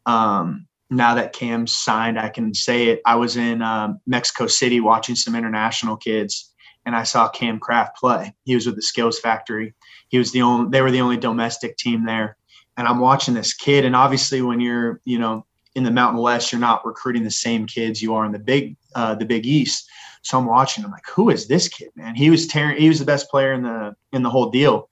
Um, 0.06 0.68
now 0.90 1.16
that 1.16 1.34
Kam's 1.34 1.74
signed, 1.74 2.20
I 2.20 2.30
can 2.30 2.54
say 2.54 2.88
it. 2.88 3.02
I 3.06 3.16
was 3.16 3.38
in 3.38 3.62
um, 3.62 4.00
Mexico 4.06 4.48
City 4.48 4.80
watching 4.80 5.16
some 5.16 5.36
international 5.36 5.96
kids, 5.96 6.52
and 6.86 6.96
I 6.96 7.04
saw 7.04 7.30
Kam 7.30 7.60
Craft 7.60 7.98
play. 7.98 8.34
He 8.44 8.56
was 8.56 8.66
with 8.66 8.76
the 8.76 8.82
Skills 8.82 9.20
Factory. 9.20 9.74
He 10.10 10.18
was 10.18 10.32
the 10.32 10.42
only. 10.42 10.70
They 10.70 10.82
were 10.82 10.92
the 10.92 11.02
only 11.02 11.18
domestic 11.18 11.78
team 11.78 12.06
there, 12.06 12.36
and 12.76 12.88
I'm 12.88 13.00
watching 13.00 13.34
this 13.34 13.54
kid. 13.54 13.86
And 13.86 13.96
obviously, 13.96 14.42
when 14.42 14.60
you're, 14.60 15.00
you 15.06 15.18
know, 15.18 15.46
in 15.76 15.84
the 15.84 15.92
Mountain 15.92 16.22
West, 16.22 16.52
you're 16.52 16.60
not 16.60 16.86
recruiting 16.86 17.24
the 17.24 17.32
same 17.32 17.66
kids 17.66 18.02
you 18.02 18.14
are 18.16 18.26
in 18.26 18.34
the 18.34 18.40
Big, 18.40 18.76
uh, 18.96 19.16
the 19.16 19.26
Big 19.26 19.46
East. 19.46 19.90
So 20.22 20.38
I'm 20.38 20.46
watching. 20.46 20.86
I'm 20.86 20.92
like, 20.92 21.08
who 21.08 21.30
is 21.30 21.48
this 21.48 21.68
kid, 21.68 21.90
man? 21.96 22.16
He 22.16 22.30
was 22.30 22.48
tearing. 22.48 22.80
He 22.80 22.88
was 22.90 23.00
the 23.00 23.06
best 23.06 23.30
player 23.30 23.54
in 23.54 23.64
the 23.64 23.96
in 24.14 24.22
the 24.24 24.30
whole 24.30 24.50
deal, 24.50 24.90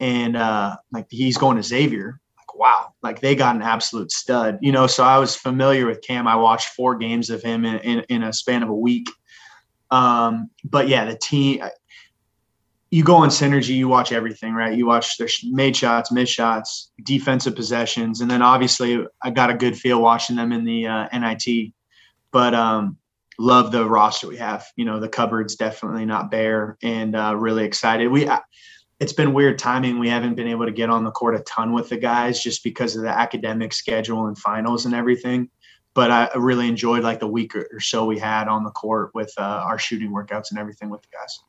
and 0.00 0.36
uh, 0.36 0.76
like 0.92 1.06
he's 1.10 1.38
going 1.38 1.56
to 1.56 1.62
Xavier. 1.62 2.20
Like, 2.36 2.54
wow, 2.56 2.92
like 3.02 3.20
they 3.20 3.36
got 3.36 3.54
an 3.54 3.62
absolute 3.62 4.10
stud, 4.10 4.58
you 4.60 4.72
know. 4.72 4.86
So 4.86 5.04
I 5.04 5.18
was 5.18 5.36
familiar 5.36 5.86
with 5.86 6.02
Kam. 6.02 6.26
I 6.26 6.36
watched 6.36 6.70
four 6.70 6.96
games 6.96 7.30
of 7.30 7.42
him 7.42 7.64
in 7.64 7.78
in, 7.78 8.00
in 8.08 8.22
a 8.24 8.32
span 8.32 8.62
of 8.62 8.68
a 8.68 8.74
week. 8.74 9.08
Um, 9.90 10.50
but 10.64 10.88
yeah, 10.88 11.04
the 11.04 11.16
team. 11.16 11.62
You 12.90 13.02
go 13.02 13.16
on 13.16 13.30
synergy, 13.30 13.74
you 13.74 13.88
watch 13.88 14.12
everything, 14.12 14.52
right? 14.52 14.76
You 14.76 14.84
watch 14.84 15.16
their 15.16 15.28
made 15.44 15.74
shots, 15.74 16.12
missed 16.12 16.34
shots, 16.34 16.92
defensive 17.02 17.56
possessions, 17.56 18.20
and 18.20 18.30
then 18.30 18.42
obviously 18.42 19.06
I 19.22 19.30
got 19.30 19.48
a 19.48 19.54
good 19.54 19.78
feel 19.78 20.02
watching 20.02 20.36
them 20.36 20.52
in 20.52 20.62
the 20.66 20.88
uh, 20.88 21.08
NIT. 21.18 21.72
But 22.32 22.52
um, 22.54 22.98
love 23.42 23.72
the 23.72 23.84
roster 23.84 24.28
we 24.28 24.36
have. 24.36 24.64
You 24.76 24.84
know, 24.84 25.00
the 25.00 25.08
cupboard's 25.08 25.56
definitely 25.56 26.06
not 26.06 26.30
bare, 26.30 26.78
and 26.82 27.16
uh, 27.16 27.34
really 27.36 27.64
excited. 27.64 28.08
We 28.08 28.26
uh, 28.26 28.38
it's 29.00 29.12
been 29.12 29.34
weird 29.34 29.58
timing. 29.58 29.98
We 29.98 30.08
haven't 30.08 30.36
been 30.36 30.46
able 30.46 30.64
to 30.66 30.72
get 30.72 30.88
on 30.88 31.02
the 31.02 31.10
court 31.10 31.34
a 31.34 31.40
ton 31.40 31.72
with 31.72 31.88
the 31.88 31.96
guys 31.96 32.40
just 32.40 32.62
because 32.62 32.94
of 32.94 33.02
the 33.02 33.08
academic 33.08 33.72
schedule 33.72 34.26
and 34.26 34.38
finals 34.38 34.86
and 34.86 34.94
everything. 34.94 35.50
But 35.94 36.10
I 36.10 36.30
really 36.36 36.68
enjoyed 36.68 37.02
like 37.02 37.18
the 37.18 37.26
week 37.26 37.54
or 37.56 37.80
so 37.80 38.06
we 38.06 38.18
had 38.18 38.46
on 38.48 38.62
the 38.62 38.70
court 38.70 39.10
with 39.12 39.32
uh, 39.36 39.42
our 39.42 39.78
shooting 39.78 40.12
workouts 40.12 40.50
and 40.50 40.58
everything 40.58 40.88
with 40.88 41.02
the 41.02 41.08
guys. 41.12 41.40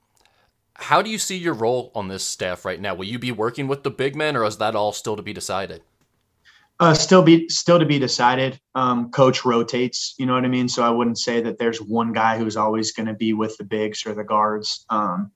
How 0.76 1.04
do 1.04 1.12
you 1.12 1.20
see 1.20 1.38
your 1.38 1.54
role 1.54 1.92
on 1.94 2.08
this 2.08 2.24
staff 2.24 2.66
right 2.66 2.82
now? 2.82 2.96
Will 2.96 3.06
you 3.06 3.20
be 3.20 3.32
working 3.32 3.68
with 3.68 3.84
the 3.84 3.92
big 3.92 4.16
men, 4.16 4.36
or 4.36 4.44
is 4.44 4.58
that 4.58 4.76
all 4.76 4.92
still 4.92 5.16
to 5.16 5.22
be 5.22 5.32
decided? 5.32 5.84
Uh, 6.84 6.94
still 6.94 7.22
be 7.22 7.48
still 7.48 7.80
to 7.80 7.86
be 7.86 7.98
decided. 7.98 8.60
Um, 8.76 9.10
coach 9.10 9.46
rotates, 9.46 10.16
you 10.18 10.26
know 10.26 10.34
what 10.34 10.44
I 10.44 10.50
mean. 10.50 10.68
So 10.68 10.84
I 10.84 10.90
wouldn't 10.90 11.18
say 11.18 11.40
that 11.40 11.58
there's 11.58 11.82
one 11.82 12.12
guy 12.12 12.38
who's 12.38 12.58
always 12.58 12.92
going 12.92 13.06
to 13.06 13.14
be 13.14 13.32
with 13.32 13.56
the 13.56 13.64
bigs 13.64 14.06
or 14.06 14.14
the 14.14 14.26
guards. 14.26 14.86
Um, 14.90 15.32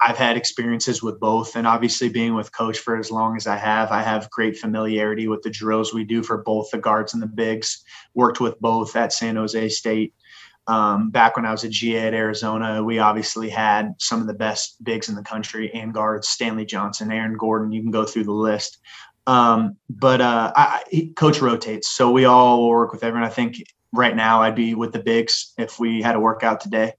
I've 0.00 0.16
had 0.16 0.36
experiences 0.36 1.02
with 1.02 1.18
both, 1.18 1.56
and 1.56 1.66
obviously 1.66 2.08
being 2.08 2.36
with 2.36 2.54
coach 2.56 2.78
for 2.78 2.96
as 2.96 3.10
long 3.10 3.36
as 3.36 3.48
I 3.48 3.56
have, 3.56 3.90
I 3.90 4.00
have 4.00 4.30
great 4.30 4.56
familiarity 4.56 5.26
with 5.26 5.42
the 5.42 5.50
drills 5.50 5.92
we 5.92 6.04
do 6.04 6.22
for 6.22 6.38
both 6.38 6.70
the 6.70 6.78
guards 6.78 7.14
and 7.14 7.22
the 7.22 7.26
bigs. 7.26 7.82
Worked 8.14 8.38
with 8.38 8.60
both 8.60 8.94
at 8.94 9.12
San 9.12 9.34
Jose 9.34 9.70
State. 9.70 10.14
Um, 10.68 11.10
back 11.10 11.34
when 11.34 11.44
I 11.44 11.50
was 11.50 11.64
a 11.64 11.68
GA 11.68 12.06
at 12.06 12.14
Arizona, 12.14 12.84
we 12.84 13.00
obviously 13.00 13.50
had 13.50 13.96
some 13.98 14.20
of 14.20 14.28
the 14.28 14.34
best 14.34 14.76
bigs 14.84 15.08
in 15.08 15.16
the 15.16 15.22
country 15.24 15.68
and 15.74 15.92
guards: 15.92 16.28
Stanley 16.28 16.64
Johnson, 16.64 17.10
Aaron 17.10 17.36
Gordon. 17.36 17.72
You 17.72 17.82
can 17.82 17.90
go 17.90 18.04
through 18.04 18.24
the 18.24 18.30
list. 18.30 18.78
Um, 19.26 19.76
but 19.88 20.20
uh, 20.20 20.52
I, 20.56 21.12
coach 21.16 21.40
rotates, 21.40 21.88
so 21.88 22.10
we 22.10 22.24
all 22.24 22.68
work 22.68 22.92
with 22.92 23.04
everyone. 23.04 23.28
I 23.28 23.32
think 23.32 23.62
right 23.92 24.16
now 24.16 24.42
I'd 24.42 24.54
be 24.54 24.74
with 24.74 24.92
the 24.92 24.98
bigs 24.98 25.52
if 25.58 25.78
we 25.78 26.02
had 26.02 26.16
a 26.16 26.20
workout 26.20 26.60
today, 26.60 26.94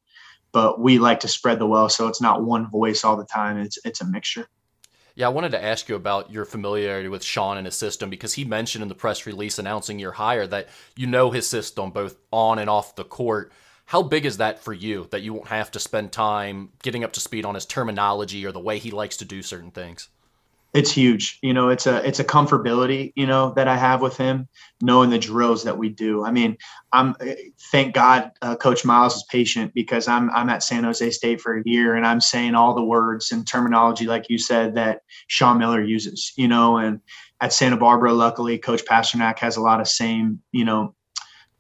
but 0.52 0.80
we 0.80 1.00
like 1.00 1.20
to 1.22 1.28
spread 1.28 1.60
the 1.60 1.66
well, 1.66 1.90
so 1.90 2.08
it's 2.08 2.22
not 2.22 2.44
one 2.44 2.70
voice 2.70 3.04
all 3.04 3.18
the 3.18 3.26
time. 3.26 3.58
It's 3.58 3.78
it's 3.84 4.02
a 4.02 4.06
mixture. 4.06 4.48
Yeah, 5.16 5.28
I 5.28 5.30
wanted 5.30 5.52
to 5.52 5.64
ask 5.64 5.90
you 5.90 5.96
about 5.96 6.32
your 6.32 6.44
familiarity 6.44 7.08
with 7.08 7.24
Sean 7.24 7.58
and 7.58 7.68
his 7.68 7.76
system 7.76 8.10
because 8.10 8.34
he 8.34 8.46
mentioned 8.46 8.82
in 8.82 8.88
the 8.88 8.96
press 8.96 9.28
release 9.28 9.60
announcing 9.60 10.00
your 10.00 10.14
hire 10.14 10.48
that 10.48 10.70
you 10.96 11.06
know 11.06 11.30
his 11.30 11.48
system 11.48 11.92
both 11.92 12.16
on 12.32 12.58
and 12.58 12.70
off 12.70 12.96
the 12.96 13.04
court. 13.04 13.52
How 13.86 14.02
big 14.02 14.26
is 14.26 14.38
that 14.38 14.64
for 14.64 14.74
you 14.74 15.08
that 15.12 15.22
you 15.22 15.34
won't 15.34 15.50
have 15.50 15.70
to 15.72 15.80
spend 15.80 16.12
time 16.12 16.70
getting 16.82 17.04
up 17.04 17.14
to 17.14 17.20
speed 17.20 17.46
on 17.46 17.54
his 17.54 17.66
terminology 17.66 18.46
or 18.46 18.52
the 18.52 18.60
way 18.60 18.80
he 18.80 18.90
likes 18.90 19.18
to 19.18 19.26
do 19.26 19.44
certain 19.44 19.72
things? 19.72 20.08
It's 20.74 20.92
huge. 20.92 21.38
You 21.44 21.54
know, 21.54 21.70
it's 21.70 21.86
a 21.86 22.06
it's 22.08 22.20
a 22.20 22.24
comfortability, 22.24 23.14
you 23.16 23.28
know, 23.28 23.54
that 23.54 23.68
I 23.68 23.78
have 23.78 24.02
with 24.02 24.18
him, 24.18 24.48
knowing 24.82 25.12
the 25.12 25.20
drills 25.20 25.64
that 25.66 25.78
we 25.78 25.90
do. 25.90 26.26
I 26.26 26.32
mean, 26.32 26.58
I'm 26.92 27.16
thank 27.72 27.94
God, 27.94 28.32
uh, 28.42 28.56
Coach 28.56 28.84
Miles 28.84 29.18
is 29.18 29.26
patient 29.30 29.72
because 29.76 30.08
I'm 30.08 30.32
I'm 30.32 30.50
at 30.50 30.64
San 30.64 30.84
Jose 30.84 31.12
State 31.12 31.42
for 31.42 31.58
a 31.58 31.64
year 31.64 31.96
and 31.96 32.08
I'm 32.08 32.20
saying 32.20 32.56
all 32.56 32.74
the 32.74 32.84
words 32.84 33.32
and 33.32 33.46
terminology, 33.48 34.08
like 34.08 34.30
you 34.30 34.40
said, 34.40 34.74
that 34.74 35.02
Sean 35.28 35.60
Miller 35.60 35.82
uses. 35.82 36.34
You 36.38 36.48
know, 36.48 36.78
and 36.78 37.02
at 37.40 37.54
Santa 37.54 37.78
Barbara, 37.78 38.12
luckily, 38.12 38.58
Coach 38.58 38.84
Pasternack 38.84 39.38
has 39.40 39.58
a 39.58 39.62
lot 39.62 39.80
of 39.80 39.88
same, 39.88 40.42
you 40.52 40.66
know, 40.66 40.96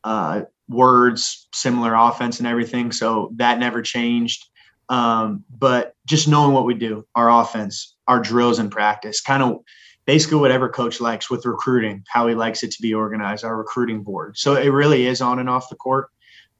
uh, 0.03 0.41
words, 0.67 1.47
similar 1.53 1.93
offense 1.93 2.39
and 2.39 2.47
everything. 2.47 2.91
So 2.91 3.31
that 3.35 3.59
never 3.59 3.83
changed. 3.83 4.45
Um, 4.89 5.43
but 5.57 5.95
just 6.05 6.27
knowing 6.27 6.53
what 6.53 6.65
we 6.65 6.73
do, 6.73 7.05
our 7.15 7.29
offense, 7.29 7.95
our 8.07 8.19
drills 8.19 8.59
in 8.59 8.69
practice, 8.69 9.21
kind 9.21 9.41
of 9.41 9.59
basically 10.05 10.37
whatever 10.37 10.69
coach 10.69 10.99
likes 10.99 11.29
with 11.29 11.45
recruiting, 11.45 12.03
how 12.07 12.27
he 12.27 12.35
likes 12.35 12.63
it 12.63 12.71
to 12.71 12.81
be 12.81 12.93
organized, 12.93 13.45
our 13.45 13.57
recruiting 13.57 14.03
board. 14.03 14.37
So 14.37 14.55
it 14.55 14.69
really 14.69 15.07
is 15.07 15.21
on 15.21 15.39
and 15.39 15.49
off 15.49 15.69
the 15.69 15.75
court. 15.75 16.09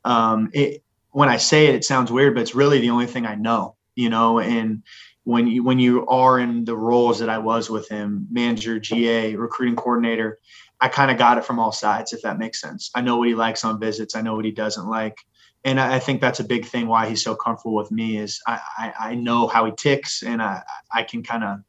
Um, 0.06 0.50
it, 0.54 0.84
when 1.12 1.30
I 1.30 1.38
say 1.38 1.68
it, 1.68 1.76
it 1.76 1.86
sounds 1.86 2.12
weird, 2.12 2.34
but 2.34 2.42
it's 2.42 2.56
really 2.56 2.80
the 2.80 2.90
only 2.90 3.06
thing 3.06 3.26
I 3.26 3.36
know, 3.36 3.76
you 3.96 4.10
know, 4.10 4.40
and 4.40 4.84
when 5.26 5.48
you, 5.48 5.64
when 5.64 5.80
you 5.80 6.08
are 6.08 6.40
in 6.40 6.66
the 6.66 6.76
roles 6.76 7.20
that 7.20 7.30
I 7.30 7.38
was 7.38 7.70
with 7.70 7.88
him, 7.88 8.28
manager, 8.32 8.80
GA, 8.80 9.36
recruiting 9.36 9.76
coordinator, 9.76 10.40
I 10.82 10.90
kind 10.90 11.12
of 11.12 11.18
got 11.18 11.38
it 11.38 11.46
from 11.46 11.60
all 11.60 11.72
sides, 11.72 12.12
if 12.12 12.24
that 12.24 12.40
makes 12.40 12.60
sense. 12.60 12.92
I 12.96 13.02
know 13.02 13.18
what 13.18 13.28
he 13.28 13.36
likes 13.36 13.64
on 13.64 13.80
visits. 13.80 14.16
I 14.16 14.22
know 14.22 14.36
what 14.36 14.44
he 14.44 14.52
doesn't 14.52 14.88
like 14.88 15.18
and 15.66 15.80
I 15.80 16.00
think 16.00 16.20
that's 16.20 16.42
a 16.42 16.44
big 16.44 16.66
thing 16.66 16.88
why 16.88 17.08
he's 17.08 17.24
so 17.24 17.36
comfortable 17.36 17.76
with 17.76 17.90
me 17.90 18.18
is 18.18 18.42
I, 18.46 18.60
I, 18.78 18.94
I 19.00 19.16
know 19.16 19.48
how 19.48 19.66
he 19.66 19.72
ticks 19.72 20.22
and 20.22 20.42
I, 20.42 20.62
I 20.92 21.04
can 21.04 21.24
kind 21.24 21.44
of 21.44 21.60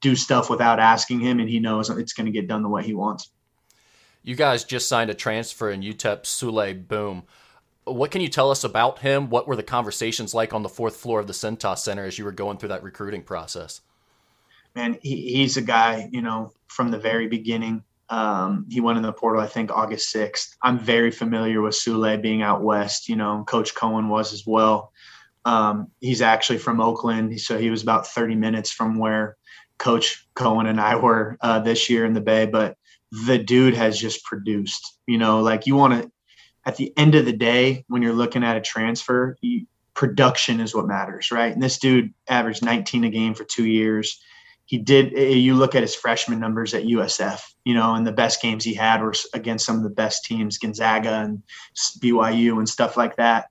do 0.00 0.16
stuff 0.16 0.48
without 0.48 0.78
asking 0.78 1.20
him 1.20 1.38
and 1.38 1.48
he 1.48 1.60
knows 1.60 1.90
it's 1.90 2.14
going 2.14 2.26
to 2.26 2.32
get 2.32 2.48
done 2.48 2.62
the 2.62 2.68
way 2.68 2.82
he 2.82 2.94
wants. 2.94 3.30
You 4.22 4.34
guys 4.34 4.64
just 4.64 4.88
signed 4.88 5.10
a 5.10 5.14
transfer 5.14 5.70
in 5.70 5.82
UTEP 5.82 6.22
Souley 6.22 6.86
Boum. 6.86 7.24
What 7.84 8.10
can 8.10 8.22
you 8.22 8.28
tell 8.28 8.50
us 8.50 8.64
about 8.64 9.00
him? 9.00 9.28
What 9.28 9.46
were 9.46 9.56
the 9.56 9.62
conversations 9.62 10.34
like 10.34 10.54
on 10.54 10.62
the 10.62 10.68
fourth 10.68 10.96
floor 10.96 11.20
of 11.20 11.26
the 11.26 11.32
Cintas 11.32 11.78
Center 11.78 12.04
as 12.04 12.18
you 12.18 12.24
were 12.24 12.32
going 12.32 12.56
through 12.56 12.70
that 12.70 12.82
recruiting 12.82 13.22
process? 13.22 13.82
Man, 14.74 14.98
he, 15.02 15.34
he's 15.34 15.56
a 15.56 15.62
guy, 15.62 16.08
you 16.12 16.22
know, 16.22 16.52
from 16.66 16.90
the 16.90 16.98
very 16.98 17.26
beginning 17.26 17.84
um, 18.10 18.66
he 18.70 18.80
went 18.80 18.96
in 18.96 19.02
the 19.02 19.12
portal, 19.12 19.42
I 19.42 19.46
think, 19.46 19.70
August 19.70 20.14
6th. 20.14 20.56
I'm 20.62 20.78
very 20.78 21.10
familiar 21.10 21.60
with 21.60 21.74
Souley 21.74 22.20
being 22.20 22.42
out 22.42 22.62
west. 22.62 23.08
You 23.08 23.16
know, 23.16 23.44
Coach 23.46 23.74
Cohen 23.74 24.08
was 24.08 24.32
as 24.32 24.46
well. 24.46 24.92
Um, 25.44 25.88
he's 26.00 26.22
actually 26.22 26.58
from 26.58 26.80
Oakland, 26.80 27.38
so 27.40 27.58
he 27.58 27.70
was 27.70 27.82
about 27.82 28.06
30 28.06 28.34
minutes 28.34 28.70
from 28.70 28.98
where 28.98 29.36
Coach 29.78 30.26
Cohen 30.34 30.66
and 30.66 30.80
I 30.80 30.96
were 30.96 31.36
uh, 31.40 31.60
this 31.60 31.88
year 31.88 32.04
in 32.04 32.14
the 32.14 32.20
Bay. 32.20 32.46
But 32.46 32.76
the 33.26 33.38
dude 33.38 33.74
has 33.74 33.98
just 33.98 34.24
produced. 34.24 34.98
You 35.06 35.18
know, 35.18 35.40
like 35.40 35.66
you 35.66 35.76
want 35.76 36.02
to. 36.02 36.10
At 36.66 36.76
the 36.76 36.92
end 36.98 37.14
of 37.14 37.24
the 37.24 37.32
day, 37.32 37.84
when 37.88 38.02
you're 38.02 38.12
looking 38.12 38.44
at 38.44 38.58
a 38.58 38.60
transfer, 38.60 39.38
you, 39.40 39.66
production 39.94 40.60
is 40.60 40.74
what 40.74 40.86
matters, 40.86 41.30
right? 41.30 41.52
And 41.52 41.62
this 41.62 41.78
dude 41.78 42.12
averaged 42.28 42.62
19 42.62 43.04
a 43.04 43.10
game 43.10 43.32
for 43.32 43.44
two 43.44 43.64
years 43.64 44.20
he 44.68 44.76
did 44.76 45.14
eh, 45.16 45.30
you 45.30 45.54
look 45.54 45.74
at 45.74 45.82
his 45.82 45.94
freshman 45.94 46.38
numbers 46.38 46.74
at 46.74 46.84
USF, 46.84 47.40
you 47.64 47.72
know, 47.72 47.94
and 47.94 48.06
the 48.06 48.12
best 48.12 48.42
games 48.42 48.62
he 48.62 48.74
had 48.74 49.00
were 49.00 49.14
against 49.32 49.64
some 49.64 49.78
of 49.78 49.82
the 49.82 49.88
best 49.88 50.26
teams, 50.26 50.58
Gonzaga 50.58 51.22
and 51.24 51.42
BYU 52.00 52.58
and 52.58 52.68
stuff 52.68 52.94
like 52.94 53.16
that. 53.16 53.48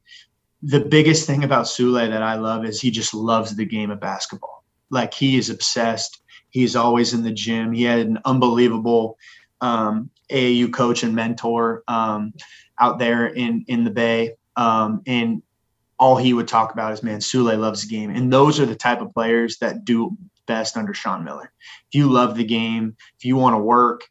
The 0.61 0.79
biggest 0.79 1.25
thing 1.25 1.43
about 1.43 1.65
Souley 1.65 2.07
that 2.07 2.21
I 2.21 2.35
love 2.35 2.65
is 2.65 2.79
he 2.79 2.91
just 2.91 3.15
loves 3.15 3.55
the 3.55 3.65
game 3.65 3.89
of 3.89 3.99
basketball. 3.99 4.63
Like 4.91 5.11
he 5.11 5.39
is 5.39 5.49
obsessed. 5.49 6.21
He's 6.51 6.75
always 6.75 7.15
in 7.15 7.23
the 7.23 7.33
gym. 7.33 7.73
He 7.73 7.83
had 7.83 7.99
an 7.99 8.19
unbelievable 8.23 9.17
um, 9.59 10.11
AAU 10.29 10.71
coach 10.71 11.01
and 11.01 11.15
mentor 11.15 11.83
um, 11.87 12.31
out 12.79 12.99
there 12.99 13.25
in 13.25 13.65
in 13.67 13.83
the 13.83 13.89
Bay, 13.89 14.35
um, 14.55 15.01
and 15.07 15.41
all 15.97 16.15
he 16.15 16.33
would 16.33 16.47
talk 16.47 16.73
about 16.73 16.93
is, 16.93 17.01
man, 17.01 17.19
Souley 17.19 17.57
loves 17.57 17.81
the 17.81 17.87
game, 17.87 18.11
and 18.11 18.31
those 18.31 18.59
are 18.59 18.67
the 18.67 18.75
type 18.75 19.01
of 19.01 19.11
players 19.15 19.57
that 19.57 19.83
do 19.83 20.15
best 20.47 20.77
under 20.77 20.93
Sean 20.93 21.23
Miller. 21.23 21.51
If 21.89 21.95
you 21.95 22.11
love 22.11 22.35
the 22.35 22.43
game, 22.43 22.95
if 23.17 23.25
you 23.25 23.35
want 23.35 23.53
to 23.53 23.59
work, 23.59 24.01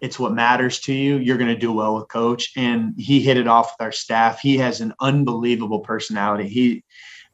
it's 0.00 0.18
what 0.18 0.34
matters 0.34 0.80
to 0.80 0.92
you, 0.92 1.16
you're 1.16 1.38
going 1.38 1.52
to 1.52 1.58
do 1.58 1.72
well 1.72 1.96
with 1.96 2.08
coach. 2.08 2.52
And 2.56 2.94
he 2.98 3.20
hit 3.20 3.36
it 3.36 3.48
off 3.48 3.72
with 3.72 3.84
our 3.84 3.92
staff. 3.92 4.40
He 4.40 4.58
has 4.58 4.80
an 4.80 4.94
unbelievable 5.00 5.80
personality. 5.80 6.48
He, 6.48 6.84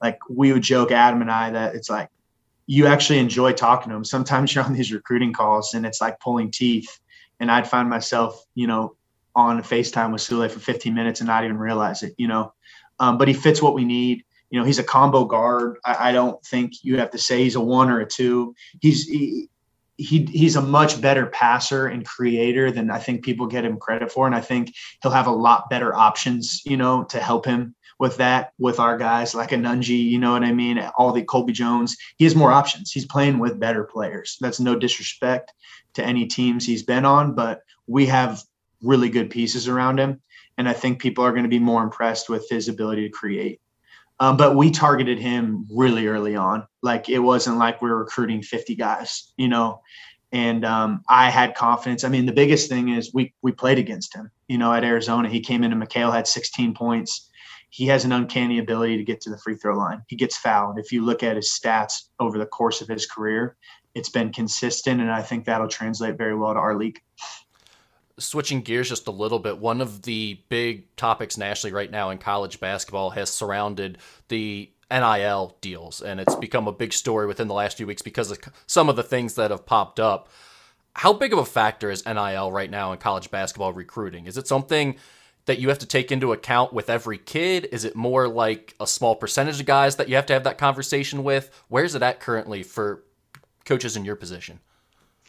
like, 0.00 0.18
we 0.30 0.52
would 0.52 0.62
joke, 0.62 0.92
Adam 0.92 1.20
and 1.20 1.30
I, 1.30 1.50
that 1.50 1.74
it's 1.74 1.90
like 1.90 2.08
you 2.66 2.86
actually 2.86 3.18
enjoy 3.18 3.52
talking 3.52 3.90
to 3.90 3.96
him. 3.96 4.04
Sometimes 4.04 4.54
you're 4.54 4.64
on 4.64 4.72
these 4.72 4.92
recruiting 4.92 5.32
calls 5.32 5.74
and 5.74 5.84
it's 5.84 6.00
like 6.00 6.20
pulling 6.20 6.50
teeth. 6.50 6.98
And 7.40 7.50
I'd 7.50 7.68
find 7.68 7.90
myself, 7.90 8.44
you 8.54 8.66
know, 8.68 8.96
on 9.34 9.62
FaceTime 9.62 10.12
with 10.12 10.22
Souley 10.22 10.50
for 10.50 10.60
15 10.60 10.94
minutes 10.94 11.20
and 11.20 11.26
not 11.26 11.44
even 11.44 11.58
realize 11.58 12.02
it, 12.02 12.14
you 12.16 12.28
know. 12.28 12.52
Um, 13.00 13.18
but 13.18 13.26
he 13.26 13.34
fits 13.34 13.60
what 13.60 13.74
we 13.74 13.84
need 13.84 14.24
you 14.52 14.60
know, 14.60 14.66
he's 14.66 14.78
a 14.78 14.84
combo 14.84 15.24
guard. 15.24 15.78
I, 15.82 16.10
I, 16.10 16.12
don't 16.12 16.44
think 16.44 16.84
you 16.84 16.98
have 16.98 17.10
to 17.12 17.18
say 17.18 17.42
he's 17.42 17.54
a 17.54 17.60
one 17.60 17.88
or 17.88 18.00
a 18.00 18.06
two. 18.06 18.54
He's 18.82 19.08
he, 19.08 19.48
he 19.96 20.26
he's 20.26 20.56
a 20.56 20.60
much 20.60 21.00
better 21.00 21.24
passer 21.24 21.86
and 21.86 22.04
creator 22.04 22.70
than 22.70 22.90
I 22.90 22.98
think 22.98 23.24
people 23.24 23.46
get 23.46 23.64
him 23.64 23.78
credit 23.78 24.12
for. 24.12 24.26
And 24.26 24.34
I 24.34 24.42
think 24.42 24.74
he'll 25.02 25.10
have 25.10 25.26
a 25.26 25.32
lot 25.32 25.70
better 25.70 25.94
options, 25.94 26.60
you 26.66 26.76
know, 26.76 27.04
to 27.04 27.18
help 27.18 27.46
him 27.46 27.74
with 27.98 28.18
that 28.18 28.52
with 28.58 28.78
our 28.78 28.98
guys 28.98 29.34
like 29.34 29.52
a 29.52 29.56
Nunge, 29.56 29.88
you 29.88 30.18
know 30.18 30.32
what 30.32 30.44
I 30.44 30.52
mean? 30.52 30.78
All 30.98 31.12
the 31.12 31.22
Colby 31.22 31.54
Jones. 31.54 31.96
He 32.18 32.24
has 32.24 32.36
more 32.36 32.52
options. 32.52 32.92
He's 32.92 33.06
playing 33.06 33.38
with 33.38 33.58
better 33.58 33.84
players. 33.84 34.36
That's 34.38 34.60
no 34.60 34.78
disrespect 34.78 35.54
to 35.94 36.04
any 36.04 36.26
teams 36.26 36.66
he's 36.66 36.82
been 36.82 37.06
on, 37.06 37.34
but 37.34 37.62
we 37.86 38.04
have 38.06 38.42
really 38.82 39.08
good 39.08 39.30
pieces 39.30 39.66
around 39.66 39.98
him. 39.98 40.20
And 40.58 40.68
I 40.68 40.74
think 40.74 41.00
people 41.00 41.24
are 41.24 41.30
going 41.30 41.44
to 41.44 41.48
be 41.48 41.58
more 41.58 41.82
impressed 41.82 42.28
with 42.28 42.46
his 42.50 42.68
ability 42.68 43.08
to 43.08 43.16
create. 43.16 43.62
Um, 44.22 44.36
but 44.36 44.54
we 44.54 44.70
targeted 44.70 45.18
him 45.18 45.66
really 45.68 46.06
early 46.06 46.36
on. 46.36 46.64
Like 46.80 47.08
it 47.08 47.18
wasn't 47.18 47.58
like 47.58 47.82
we 47.82 47.90
were 47.90 47.98
recruiting 47.98 48.40
50 48.40 48.76
guys, 48.76 49.32
you 49.36 49.48
know. 49.48 49.82
And 50.30 50.64
um, 50.64 51.02
I 51.08 51.28
had 51.28 51.56
confidence. 51.56 52.04
I 52.04 52.08
mean, 52.08 52.24
the 52.24 52.32
biggest 52.32 52.68
thing 52.68 52.90
is 52.90 53.12
we 53.12 53.34
we 53.42 53.50
played 53.50 53.80
against 53.80 54.14
him. 54.14 54.30
You 54.46 54.58
know, 54.58 54.72
at 54.72 54.84
Arizona, 54.84 55.28
he 55.28 55.40
came 55.40 55.64
into 55.64 55.76
McKale 55.76 56.12
had 56.14 56.28
16 56.28 56.72
points. 56.72 57.30
He 57.70 57.86
has 57.86 58.04
an 58.04 58.12
uncanny 58.12 58.60
ability 58.60 58.96
to 58.96 59.02
get 59.02 59.20
to 59.22 59.30
the 59.30 59.38
free 59.38 59.56
throw 59.56 59.76
line. 59.76 60.02
He 60.06 60.14
gets 60.14 60.36
fouled. 60.36 60.78
If 60.78 60.92
you 60.92 61.04
look 61.04 61.24
at 61.24 61.34
his 61.34 61.50
stats 61.50 61.94
over 62.20 62.38
the 62.38 62.46
course 62.46 62.80
of 62.80 62.86
his 62.86 63.06
career, 63.06 63.56
it's 63.96 64.08
been 64.08 64.32
consistent, 64.32 65.00
and 65.00 65.10
I 65.10 65.22
think 65.22 65.46
that'll 65.46 65.66
translate 65.66 66.16
very 66.16 66.36
well 66.36 66.52
to 66.52 66.60
our 66.60 66.76
league 66.76 67.00
switching 68.18 68.62
gears 68.62 68.88
just 68.88 69.06
a 69.06 69.10
little 69.12 69.38
bit, 69.38 69.58
one 69.58 69.80
of 69.80 70.02
the 70.02 70.40
big 70.48 70.94
topics 70.96 71.36
nationally 71.36 71.72
right 71.72 71.90
now 71.90 72.10
in 72.10 72.18
college 72.18 72.60
basketball 72.60 73.10
has 73.10 73.30
surrounded 73.30 73.98
the 74.28 74.70
NIL 74.90 75.56
deals, 75.60 76.02
and 76.02 76.20
it's 76.20 76.34
become 76.34 76.68
a 76.68 76.72
big 76.72 76.92
story 76.92 77.26
within 77.26 77.48
the 77.48 77.54
last 77.54 77.76
few 77.76 77.86
weeks 77.86 78.02
because 78.02 78.30
of 78.30 78.38
some 78.66 78.88
of 78.88 78.96
the 78.96 79.02
things 79.02 79.34
that 79.34 79.50
have 79.50 79.64
popped 79.64 79.98
up. 79.98 80.28
How 80.94 81.14
big 81.14 81.32
of 81.32 81.38
a 81.38 81.44
factor 81.44 81.90
is 81.90 82.04
NIL 82.04 82.52
right 82.52 82.70
now 82.70 82.92
in 82.92 82.98
college 82.98 83.30
basketball 83.30 83.72
recruiting? 83.72 84.26
Is 84.26 84.36
it 84.36 84.46
something 84.46 84.96
that 85.46 85.58
you 85.58 85.68
have 85.70 85.78
to 85.78 85.86
take 85.86 86.12
into 86.12 86.32
account 86.32 86.72
with 86.72 86.90
every 86.90 87.18
kid? 87.18 87.68
Is 87.72 87.84
it 87.84 87.96
more 87.96 88.28
like 88.28 88.74
a 88.78 88.86
small 88.86 89.16
percentage 89.16 89.58
of 89.58 89.66
guys 89.66 89.96
that 89.96 90.08
you 90.08 90.16
have 90.16 90.26
to 90.26 90.34
have 90.34 90.44
that 90.44 90.58
conversation 90.58 91.24
with? 91.24 91.50
Where's 91.68 91.94
it 91.94 92.02
at 92.02 92.20
currently 92.20 92.62
for 92.62 93.02
coaches 93.64 93.96
in 93.96 94.04
your 94.04 94.16
position? 94.16 94.60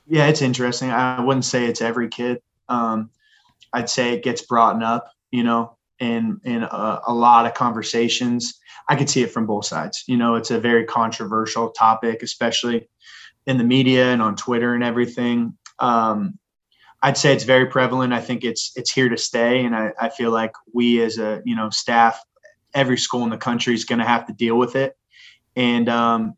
Yeah, 0.08 0.28
it's 0.28 0.42
interesting. 0.42 0.92
I 0.92 1.24
wouldn't 1.24 1.46
say 1.46 1.66
it's 1.66 1.82
every 1.82 2.10
kid 2.10 2.42
um, 2.70 3.10
I'd 3.74 3.90
say 3.90 4.14
it 4.14 4.24
gets 4.24 4.42
brought 4.42 4.82
up, 4.84 5.12
you 5.32 5.44
know, 5.44 5.78
in 6.00 6.40
in 6.44 6.64
a, 6.64 7.02
a, 7.08 7.14
lot 7.14 7.46
of 7.46 7.54
conversations. 7.54 8.60
I 8.90 8.96
could 8.96 9.10
see 9.10 9.22
it 9.24 9.32
from 9.32 9.46
both 9.46 9.66
sides. 9.66 10.04
You 10.08 10.18
know, 10.18 10.36
it's 10.36 10.52
a 10.52 10.60
very 10.60 10.86
controversial 10.86 11.70
topic, 11.70 12.22
especially 12.24 12.90
in 13.46 13.58
the 13.58 13.64
media 13.64 14.12
and 14.12 14.22
on 14.22 14.36
Twitter 14.36 14.74
and 14.74 14.84
everything. 14.84 15.58
Um, 15.80 16.38
I'd 17.02 17.18
say 17.18 17.34
it's 17.34 17.44
very 17.44 17.66
prevalent. 17.66 18.14
I 18.14 18.22
think 18.22 18.44
it's 18.44 18.72
it's 18.76 18.92
here 18.92 19.10
to 19.10 19.18
stay, 19.18 19.66
and 19.66 19.76
I, 19.76 19.92
I 20.00 20.10
feel 20.10 20.32
like 20.32 20.54
we 20.74 21.02
as 21.02 21.18
a 21.18 21.42
you 21.46 21.56
know 21.56 21.70
staff, 21.70 22.22
every 22.74 22.98
school 22.98 23.24
in 23.24 23.30
the 23.30 23.38
country 23.38 23.74
is 23.74 23.86
going 23.86 24.00
to 24.00 24.06
have 24.06 24.26
to 24.28 24.34
deal 24.34 24.58
with 24.58 24.76
it, 24.76 24.98
and 25.56 25.90
um, 25.90 26.36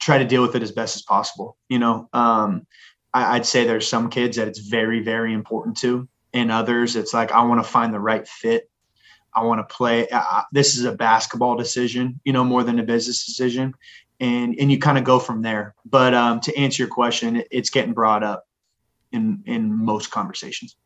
try 0.00 0.18
to 0.18 0.24
deal 0.24 0.42
with 0.42 0.54
it 0.54 0.62
as 0.62 0.72
best 0.72 0.96
as 0.96 1.02
possible. 1.02 1.56
You 1.68 1.78
know, 1.78 2.08
um, 2.12 2.66
I, 3.14 3.34
would 3.34 3.46
say 3.46 3.64
there's 3.64 3.88
some 3.88 4.10
kids 4.10 4.36
that 4.36 4.48
it's 4.48 4.58
very, 4.58 5.00
very 5.00 5.32
important 5.32 5.76
to, 5.78 6.08
and 6.32 6.50
others 6.50 6.96
it's 6.96 7.14
like 7.14 7.30
I 7.32 7.44
want 7.44 7.64
to 7.64 7.70
find 7.70 7.94
the 7.94 8.00
right 8.00 8.26
fit. 8.26 8.68
I 9.32 9.44
want 9.44 9.66
to 9.66 9.74
play. 9.74 10.08
Uh, 10.10 10.42
this 10.52 10.76
is 10.76 10.84
a 10.84 10.92
basketball 10.92 11.56
decision, 11.56 12.20
you 12.24 12.32
know, 12.32 12.44
more 12.44 12.64
than 12.64 12.78
a 12.78 12.82
business 12.82 13.24
decision, 13.24 13.74
and 14.20 14.56
and 14.58 14.70
you 14.70 14.78
kind 14.78 14.98
of 14.98 15.04
go 15.04 15.18
from 15.18 15.42
there. 15.42 15.74
But 15.84 16.12
um, 16.14 16.40
to 16.40 16.56
answer 16.56 16.82
your 16.82 16.90
question, 16.90 17.44
it's 17.50 17.70
getting 17.70 17.94
brought 17.94 18.22
up 18.22 18.46
in 19.12 19.42
in 19.46 19.72
most 19.72 20.10
conversations. 20.10 20.76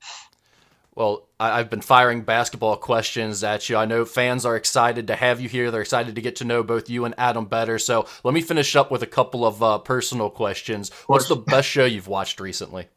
Well, 0.99 1.29
I've 1.39 1.71
been 1.71 1.81
firing 1.81 2.23
basketball 2.23 2.75
questions 2.75 3.45
at 3.45 3.69
you. 3.69 3.77
I 3.77 3.85
know 3.85 4.05
fans 4.05 4.45
are 4.45 4.57
excited 4.57 5.07
to 5.07 5.15
have 5.15 5.41
you 5.41 5.49
here. 5.49 5.71
They're 5.71 5.81
excited 5.81 6.17
to 6.17 6.21
get 6.21 6.35
to 6.37 6.45
know 6.45 6.65
both 6.65 6.91
you 6.91 7.05
and 7.05 7.15
Adam 7.17 7.45
better. 7.45 7.79
So 7.79 8.09
let 8.25 8.35
me 8.35 8.41
finish 8.41 8.75
up 8.75 8.91
with 8.91 9.05
a 9.05 9.07
couple 9.07 9.47
of 9.47 9.63
uh, 9.63 9.79
personal 9.79 10.29
questions. 10.29 10.91
What's 11.07 11.29
the 11.29 11.37
best 11.37 11.69
show 11.69 11.85
you've 11.85 12.09
watched 12.09 12.41
recently? 12.41 12.89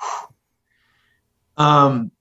Um, 1.56 2.12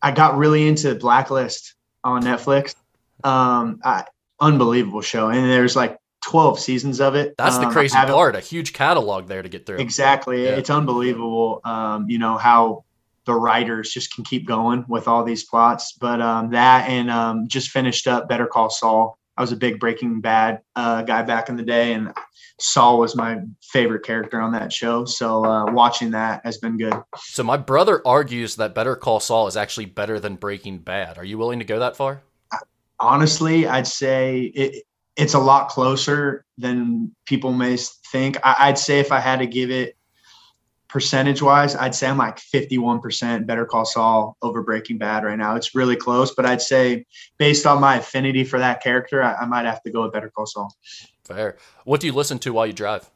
I 0.00 0.12
got 0.12 0.36
really 0.36 0.68
into 0.68 0.94
Blacklist 0.94 1.74
on 2.04 2.22
Netflix. 2.22 2.76
Um, 3.24 3.80
I, 3.82 4.04
unbelievable 4.38 5.00
show, 5.00 5.28
and 5.28 5.50
there's 5.50 5.74
like 5.74 5.98
12 6.22 6.60
seasons 6.60 7.00
of 7.00 7.16
it. 7.16 7.34
That's 7.36 7.58
the 7.58 7.66
um, 7.66 7.72
crazy 7.72 7.96
part. 7.96 8.36
A 8.36 8.40
huge 8.40 8.72
catalog 8.72 9.26
there 9.26 9.42
to 9.42 9.48
get 9.48 9.66
through. 9.66 9.78
Exactly. 9.78 10.44
Yeah. 10.44 10.50
It's 10.50 10.70
unbelievable. 10.70 11.60
Um, 11.64 12.08
you 12.08 12.18
know 12.20 12.38
how 12.38 12.84
the 13.28 13.34
writers 13.34 13.92
just 13.92 14.14
can 14.14 14.24
keep 14.24 14.46
going 14.46 14.86
with 14.88 15.06
all 15.06 15.22
these 15.22 15.44
plots. 15.44 15.92
But 15.92 16.20
um, 16.22 16.50
that 16.50 16.88
and 16.88 17.10
um, 17.10 17.46
just 17.46 17.68
finished 17.70 18.06
up 18.08 18.26
Better 18.26 18.46
Call 18.46 18.70
Saul. 18.70 19.18
I 19.36 19.42
was 19.42 19.52
a 19.52 19.56
big 19.56 19.78
Breaking 19.78 20.20
Bad 20.20 20.62
uh, 20.74 21.02
guy 21.02 21.22
back 21.22 21.50
in 21.50 21.56
the 21.56 21.62
day, 21.62 21.92
and 21.92 22.12
Saul 22.58 22.98
was 22.98 23.14
my 23.14 23.40
favorite 23.62 24.04
character 24.04 24.40
on 24.40 24.52
that 24.52 24.72
show. 24.72 25.04
So 25.04 25.44
uh, 25.44 25.70
watching 25.70 26.10
that 26.12 26.40
has 26.44 26.56
been 26.56 26.78
good. 26.78 26.94
So 27.18 27.44
my 27.44 27.58
brother 27.58 28.00
argues 28.04 28.56
that 28.56 28.74
Better 28.74 28.96
Call 28.96 29.20
Saul 29.20 29.46
is 29.46 29.56
actually 29.56 29.86
better 29.86 30.18
than 30.18 30.36
Breaking 30.36 30.78
Bad. 30.78 31.18
Are 31.18 31.24
you 31.24 31.36
willing 31.36 31.58
to 31.58 31.66
go 31.66 31.78
that 31.80 31.96
far? 31.96 32.22
Honestly, 32.98 33.68
I'd 33.68 33.86
say 33.86 34.44
it, 34.54 34.84
it's 35.16 35.34
a 35.34 35.38
lot 35.38 35.68
closer 35.68 36.46
than 36.56 37.14
people 37.26 37.52
may 37.52 37.76
think. 37.76 38.38
I, 38.42 38.56
I'd 38.60 38.78
say 38.78 39.00
if 39.00 39.12
I 39.12 39.20
had 39.20 39.40
to 39.40 39.46
give 39.46 39.70
it 39.70 39.97
percentage 40.88 41.42
wise, 41.42 41.76
I'd 41.76 41.94
say 41.94 42.08
I'm 42.08 42.16
like 42.16 42.38
51% 42.38 43.46
Better 43.46 43.66
Call 43.66 43.84
Saul 43.84 44.36
over 44.42 44.62
Breaking 44.62 44.98
Bad 44.98 45.24
right 45.24 45.38
now. 45.38 45.54
It's 45.54 45.74
really 45.74 45.96
close, 45.96 46.34
but 46.34 46.46
I'd 46.46 46.62
say 46.62 47.04
based 47.38 47.66
on 47.66 47.80
my 47.80 47.96
affinity 47.96 48.44
for 48.44 48.58
that 48.58 48.82
character, 48.82 49.22
I, 49.22 49.34
I 49.34 49.46
might 49.46 49.66
have 49.66 49.82
to 49.82 49.90
go 49.90 50.02
with 50.02 50.12
Better 50.12 50.30
Call 50.30 50.46
Saul. 50.46 50.74
Fair. 51.24 51.58
What 51.84 52.00
do 52.00 52.06
you 52.06 52.12
listen 52.12 52.38
to 52.40 52.52
while 52.52 52.66
you 52.66 52.72
drive? 52.72 53.08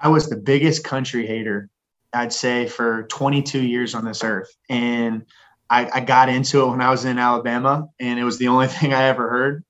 I 0.00 0.08
was 0.08 0.30
the 0.30 0.36
biggest 0.36 0.84
country 0.84 1.26
hater, 1.26 1.68
I'd 2.12 2.32
say, 2.32 2.66
for 2.66 3.02
22 3.04 3.60
years 3.62 3.94
on 3.94 4.04
this 4.04 4.24
earth. 4.24 4.54
And 4.68 5.26
I, 5.68 5.90
I 5.92 6.00
got 6.00 6.28
into 6.28 6.62
it 6.62 6.70
when 6.70 6.80
I 6.80 6.90
was 6.90 7.04
in 7.04 7.18
Alabama, 7.18 7.88
and 7.98 8.18
it 8.18 8.24
was 8.24 8.38
the 8.38 8.48
only 8.48 8.66
thing 8.68 8.94
I 8.94 9.04
ever 9.04 9.28
heard. 9.28 9.64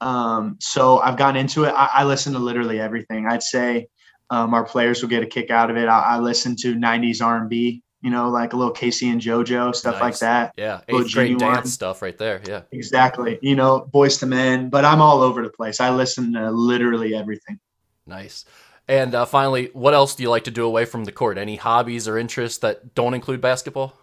Um, 0.00 0.56
so 0.60 0.98
I've 0.98 1.16
gotten 1.16 1.36
into 1.36 1.64
it. 1.64 1.74
I, 1.76 1.90
I 1.92 2.04
listen 2.04 2.32
to 2.32 2.38
literally 2.38 2.80
everything. 2.80 3.26
I'd 3.26 3.42
say 3.42 3.88
um, 4.30 4.54
our 4.54 4.64
players 4.64 5.02
will 5.02 5.08
get 5.08 5.22
a 5.22 5.26
kick 5.26 5.50
out 5.50 5.70
of 5.70 5.76
it. 5.76 5.88
I, 5.88 6.00
I 6.00 6.18
listen 6.18 6.56
to 6.56 6.74
'90s 6.74 7.22
R&B, 7.24 7.82
you 8.02 8.10
know, 8.10 8.30
like 8.30 8.52
a 8.52 8.56
little 8.56 8.72
K-Ci 8.72 9.08
and 9.08 9.20
JoJo 9.20 9.74
stuff 9.74 9.94
nice. 9.94 10.02
like 10.02 10.18
that. 10.18 10.54
Yeah, 10.56 10.80
eighth 10.88 11.12
grade 11.12 11.38
dance 11.38 11.72
stuff 11.72 12.02
right 12.02 12.16
there. 12.16 12.40
Yeah, 12.46 12.62
exactly. 12.72 13.38
You 13.42 13.56
know, 13.56 13.88
Boyz 13.92 14.22
II 14.22 14.28
Men, 14.28 14.70
but 14.70 14.84
I'm 14.84 15.00
all 15.00 15.22
over 15.22 15.42
the 15.42 15.50
place. 15.50 15.80
I 15.80 15.90
listen 15.90 16.32
to 16.34 16.50
literally 16.50 17.14
everything. 17.14 17.58
Nice. 18.06 18.44
And 18.88 19.14
uh, 19.14 19.26
finally, 19.26 19.70
what 19.74 19.92
else 19.92 20.14
do 20.14 20.22
you 20.22 20.30
like 20.30 20.44
to 20.44 20.50
do 20.50 20.64
away 20.64 20.86
from 20.86 21.04
the 21.04 21.12
court? 21.12 21.36
Any 21.36 21.56
hobbies 21.56 22.08
or 22.08 22.16
interests 22.16 22.58
that 22.60 22.94
don't 22.94 23.12
include 23.12 23.42
basketball? 23.42 23.94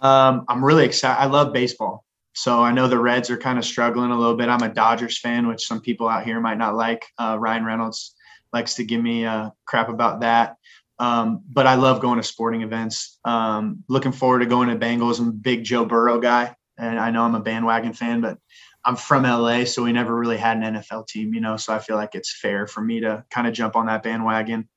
Um, 0.00 0.44
I'm 0.48 0.64
really 0.64 0.84
excited. 0.84 1.20
I 1.20 1.26
love 1.26 1.52
baseball. 1.52 2.04
So 2.34 2.60
I 2.62 2.72
know 2.72 2.88
the 2.88 2.98
Reds 2.98 3.30
are 3.30 3.38
kind 3.38 3.56
of 3.56 3.64
struggling 3.64 4.10
a 4.10 4.18
little 4.18 4.36
bit. 4.36 4.48
I'm 4.48 4.62
a 4.62 4.68
Dodgers 4.68 5.18
fan, 5.18 5.46
which 5.46 5.66
some 5.66 5.80
people 5.80 6.08
out 6.08 6.24
here 6.24 6.40
might 6.40 6.58
not 6.58 6.74
like. 6.74 7.06
Uh, 7.18 7.36
Ryan 7.40 7.64
Reynolds 7.64 8.15
likes 8.56 8.76
to 8.76 8.84
give 8.84 9.02
me 9.02 9.26
uh, 9.26 9.50
crap 9.66 9.90
about 9.90 10.20
that. 10.20 10.56
Um, 10.98 11.42
but 11.46 11.66
I 11.66 11.74
love 11.74 12.00
going 12.00 12.16
to 12.16 12.22
sporting 12.22 12.62
events. 12.62 13.18
Um, 13.22 13.84
looking 13.86 14.12
forward 14.12 14.38
to 14.38 14.46
going 14.46 14.70
to 14.70 14.76
Bengals. 14.76 15.20
I'm 15.20 15.28
a 15.28 15.32
big 15.32 15.62
Joe 15.62 15.84
Burrow 15.84 16.18
guy, 16.18 16.56
and 16.78 16.98
I 16.98 17.10
know 17.10 17.22
I'm 17.22 17.34
a 17.34 17.40
bandwagon 17.40 17.92
fan, 17.92 18.22
but 18.22 18.38
I'm 18.82 18.96
from 18.96 19.24
LA, 19.24 19.64
so 19.64 19.82
we 19.82 19.92
never 19.92 20.16
really 20.16 20.38
had 20.38 20.56
an 20.56 20.76
NFL 20.76 21.06
team, 21.06 21.34
you 21.34 21.42
know. 21.42 21.58
So 21.58 21.74
I 21.74 21.80
feel 21.80 21.96
like 21.96 22.14
it's 22.14 22.34
fair 22.40 22.66
for 22.66 22.80
me 22.80 23.00
to 23.00 23.24
kind 23.30 23.46
of 23.46 23.52
jump 23.52 23.76
on 23.76 23.86
that 23.86 24.02
bandwagon. 24.02 24.68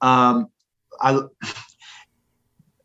Um, 0.00 0.46
I 0.98 1.20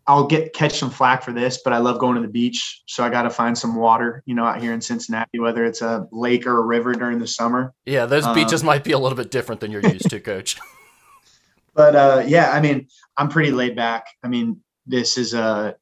I'll 0.07 0.27
get 0.27 0.53
catch 0.53 0.77
some 0.77 0.91
flack 0.91 1.23
for 1.23 1.33
this, 1.33 1.61
but 1.63 1.73
I 1.73 1.79
love 1.79 1.99
going 1.99 2.15
to 2.15 2.21
the 2.21 2.27
beach. 2.27 2.83
So 2.85 3.03
I 3.03 3.09
got 3.09 3.23
to 3.23 3.29
find 3.29 3.57
some 3.57 3.75
water, 3.75 4.21
you 4.25 4.35
know, 4.35 4.45
out 4.45 4.61
here 4.61 4.73
in 4.73 4.79
Cincinnati, 4.81 5.39
whether 5.39 5.65
it's 5.65 5.81
a 5.81 6.07
lake 6.11 6.45
or 6.45 6.59
a 6.59 6.61
river 6.61 6.93
during 6.93 7.17
the 7.17 7.27
summer. 7.27 7.73
Yeah, 7.85 8.05
those 8.05 8.27
beaches 8.27 8.61
um, 8.61 8.67
might 8.67 8.83
be 8.83 8.91
a 8.91 8.99
little 8.99 9.17
bit 9.17 9.31
different 9.31 9.61
than 9.61 9.71
you're 9.71 9.81
used 9.81 10.09
to, 10.11 10.19
Coach. 10.19 10.57
but 11.73 11.95
uh, 11.95 12.23
yeah, 12.27 12.51
I 12.51 12.61
mean, 12.61 12.87
I'm 13.17 13.29
pretty 13.29 13.51
laid 13.51 13.75
back. 13.75 14.05
I 14.23 14.27
mean, 14.27 14.61
this 14.85 15.17
is 15.17 15.33
a 15.33 15.75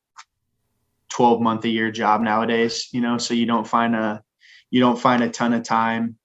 12 1.11 1.41
month 1.41 1.65
a 1.65 1.69
year 1.69 1.91
job 1.91 2.21
nowadays, 2.21 2.89
you 2.91 3.01
know, 3.01 3.17
so 3.17 3.33
you 3.33 3.45
don't 3.45 3.67
find 3.67 3.95
a 3.95 4.23
you 4.71 4.79
don't 4.79 4.99
find 4.99 5.21
a 5.21 5.29
ton 5.29 5.53
of 5.53 5.61
time 5.63 6.17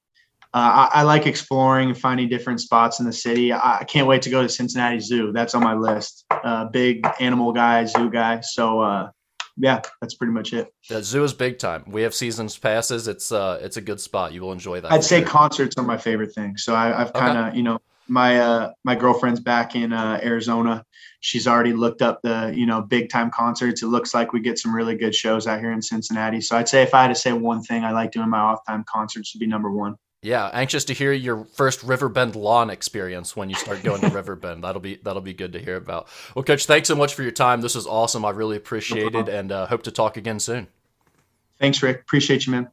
uh, 0.54 0.88
I, 0.92 1.00
I, 1.00 1.02
like 1.02 1.26
exploring 1.26 1.90
and 1.90 1.98
finding 1.98 2.28
different 2.28 2.60
spots 2.60 3.00
in 3.00 3.06
the 3.06 3.12
city. 3.12 3.52
I, 3.52 3.80
I, 3.80 3.84
can't 3.84 4.06
wait 4.06 4.22
to 4.22 4.30
go 4.30 4.40
to 4.40 4.48
Cincinnati 4.48 4.98
Zoo. 4.98 5.30
That's 5.30 5.54
on 5.54 5.62
my 5.62 5.74
list. 5.74 6.24
Uh, 6.30 6.64
big 6.66 7.06
animal 7.20 7.52
guy, 7.52 7.84
zoo 7.84 8.08
guy. 8.08 8.40
So 8.40 8.80
uh, 8.80 9.10
yeah, 9.58 9.82
that's 10.00 10.14
pretty 10.14 10.32
much 10.32 10.54
it. 10.54 10.72
The 10.88 11.02
zoo 11.02 11.22
is 11.24 11.34
big 11.34 11.58
time. 11.58 11.84
We 11.86 12.02
have 12.02 12.14
seasons 12.14 12.56
passes. 12.56 13.08
It's 13.08 13.30
uh, 13.30 13.58
it's 13.62 13.76
a 13.76 13.82
good 13.82 14.00
spot. 14.00 14.32
You 14.32 14.40
will 14.40 14.52
enjoy 14.52 14.80
that. 14.80 14.90
I'd 14.90 15.04
say 15.04 15.20
sure. 15.20 15.28
concerts 15.28 15.76
are 15.76 15.84
my 15.84 15.98
favorite 15.98 16.34
thing. 16.34 16.56
So 16.56 16.74
I, 16.74 16.98
have 16.98 17.12
kind 17.12 17.36
of 17.36 17.46
okay. 17.48 17.56
you 17.56 17.62
know 17.62 17.78
my 18.08 18.40
uh, 18.40 18.72
my 18.84 18.94
girlfriend's 18.94 19.40
back 19.40 19.74
in 19.74 19.92
uh, 19.92 20.20
Arizona. 20.22 20.84
She's 21.20 21.46
already 21.46 21.72
looked 21.72 22.02
up 22.02 22.20
the 22.22 22.52
you 22.56 22.66
know 22.66 22.80
big 22.80 23.10
time 23.10 23.30
concerts. 23.30 23.82
It 23.82 23.88
looks 23.88 24.14
like 24.14 24.32
we 24.32 24.40
get 24.40 24.58
some 24.58 24.74
really 24.74 24.96
good 24.96 25.14
shows 25.14 25.46
out 25.46 25.60
here 25.60 25.72
in 25.72 25.82
Cincinnati. 25.82 26.40
So 26.40 26.56
I'd 26.56 26.68
say 26.68 26.82
if 26.82 26.94
I 26.94 27.02
had 27.02 27.08
to 27.08 27.14
say 27.14 27.32
one 27.32 27.62
thing 27.62 27.84
I 27.84 27.92
like 27.92 28.12
doing 28.12 28.30
my 28.30 28.38
off 28.38 28.60
time 28.66 28.84
concerts 28.88 29.34
would 29.34 29.40
be 29.40 29.46
number 29.46 29.70
one. 29.70 29.96
Yeah, 30.20 30.50
anxious 30.52 30.84
to 30.86 30.94
hear 30.94 31.12
your 31.12 31.44
first 31.44 31.84
Riverbend 31.84 32.34
lawn 32.34 32.70
experience 32.70 33.36
when 33.36 33.48
you 33.48 33.54
start 33.54 33.84
going 33.84 34.00
to 34.00 34.08
Riverbend. 34.12 34.64
That'll 34.64 34.80
be 34.80 34.96
that'll 34.96 35.22
be 35.22 35.34
good 35.34 35.52
to 35.52 35.60
hear 35.60 35.76
about. 35.76 36.08
Well, 36.34 36.42
Coach, 36.42 36.66
thanks 36.66 36.88
so 36.88 36.96
much 36.96 37.14
for 37.14 37.22
your 37.22 37.30
time. 37.30 37.60
This 37.60 37.76
was 37.76 37.86
awesome. 37.86 38.24
I 38.24 38.30
really 38.30 38.56
appreciate 38.56 39.12
no 39.12 39.20
it, 39.20 39.28
and 39.28 39.52
uh, 39.52 39.66
hope 39.66 39.84
to 39.84 39.92
talk 39.92 40.16
again 40.16 40.40
soon. 40.40 40.66
Thanks, 41.60 41.82
Rick. 41.82 42.00
Appreciate 42.00 42.46
you, 42.46 42.52
man. 42.52 42.68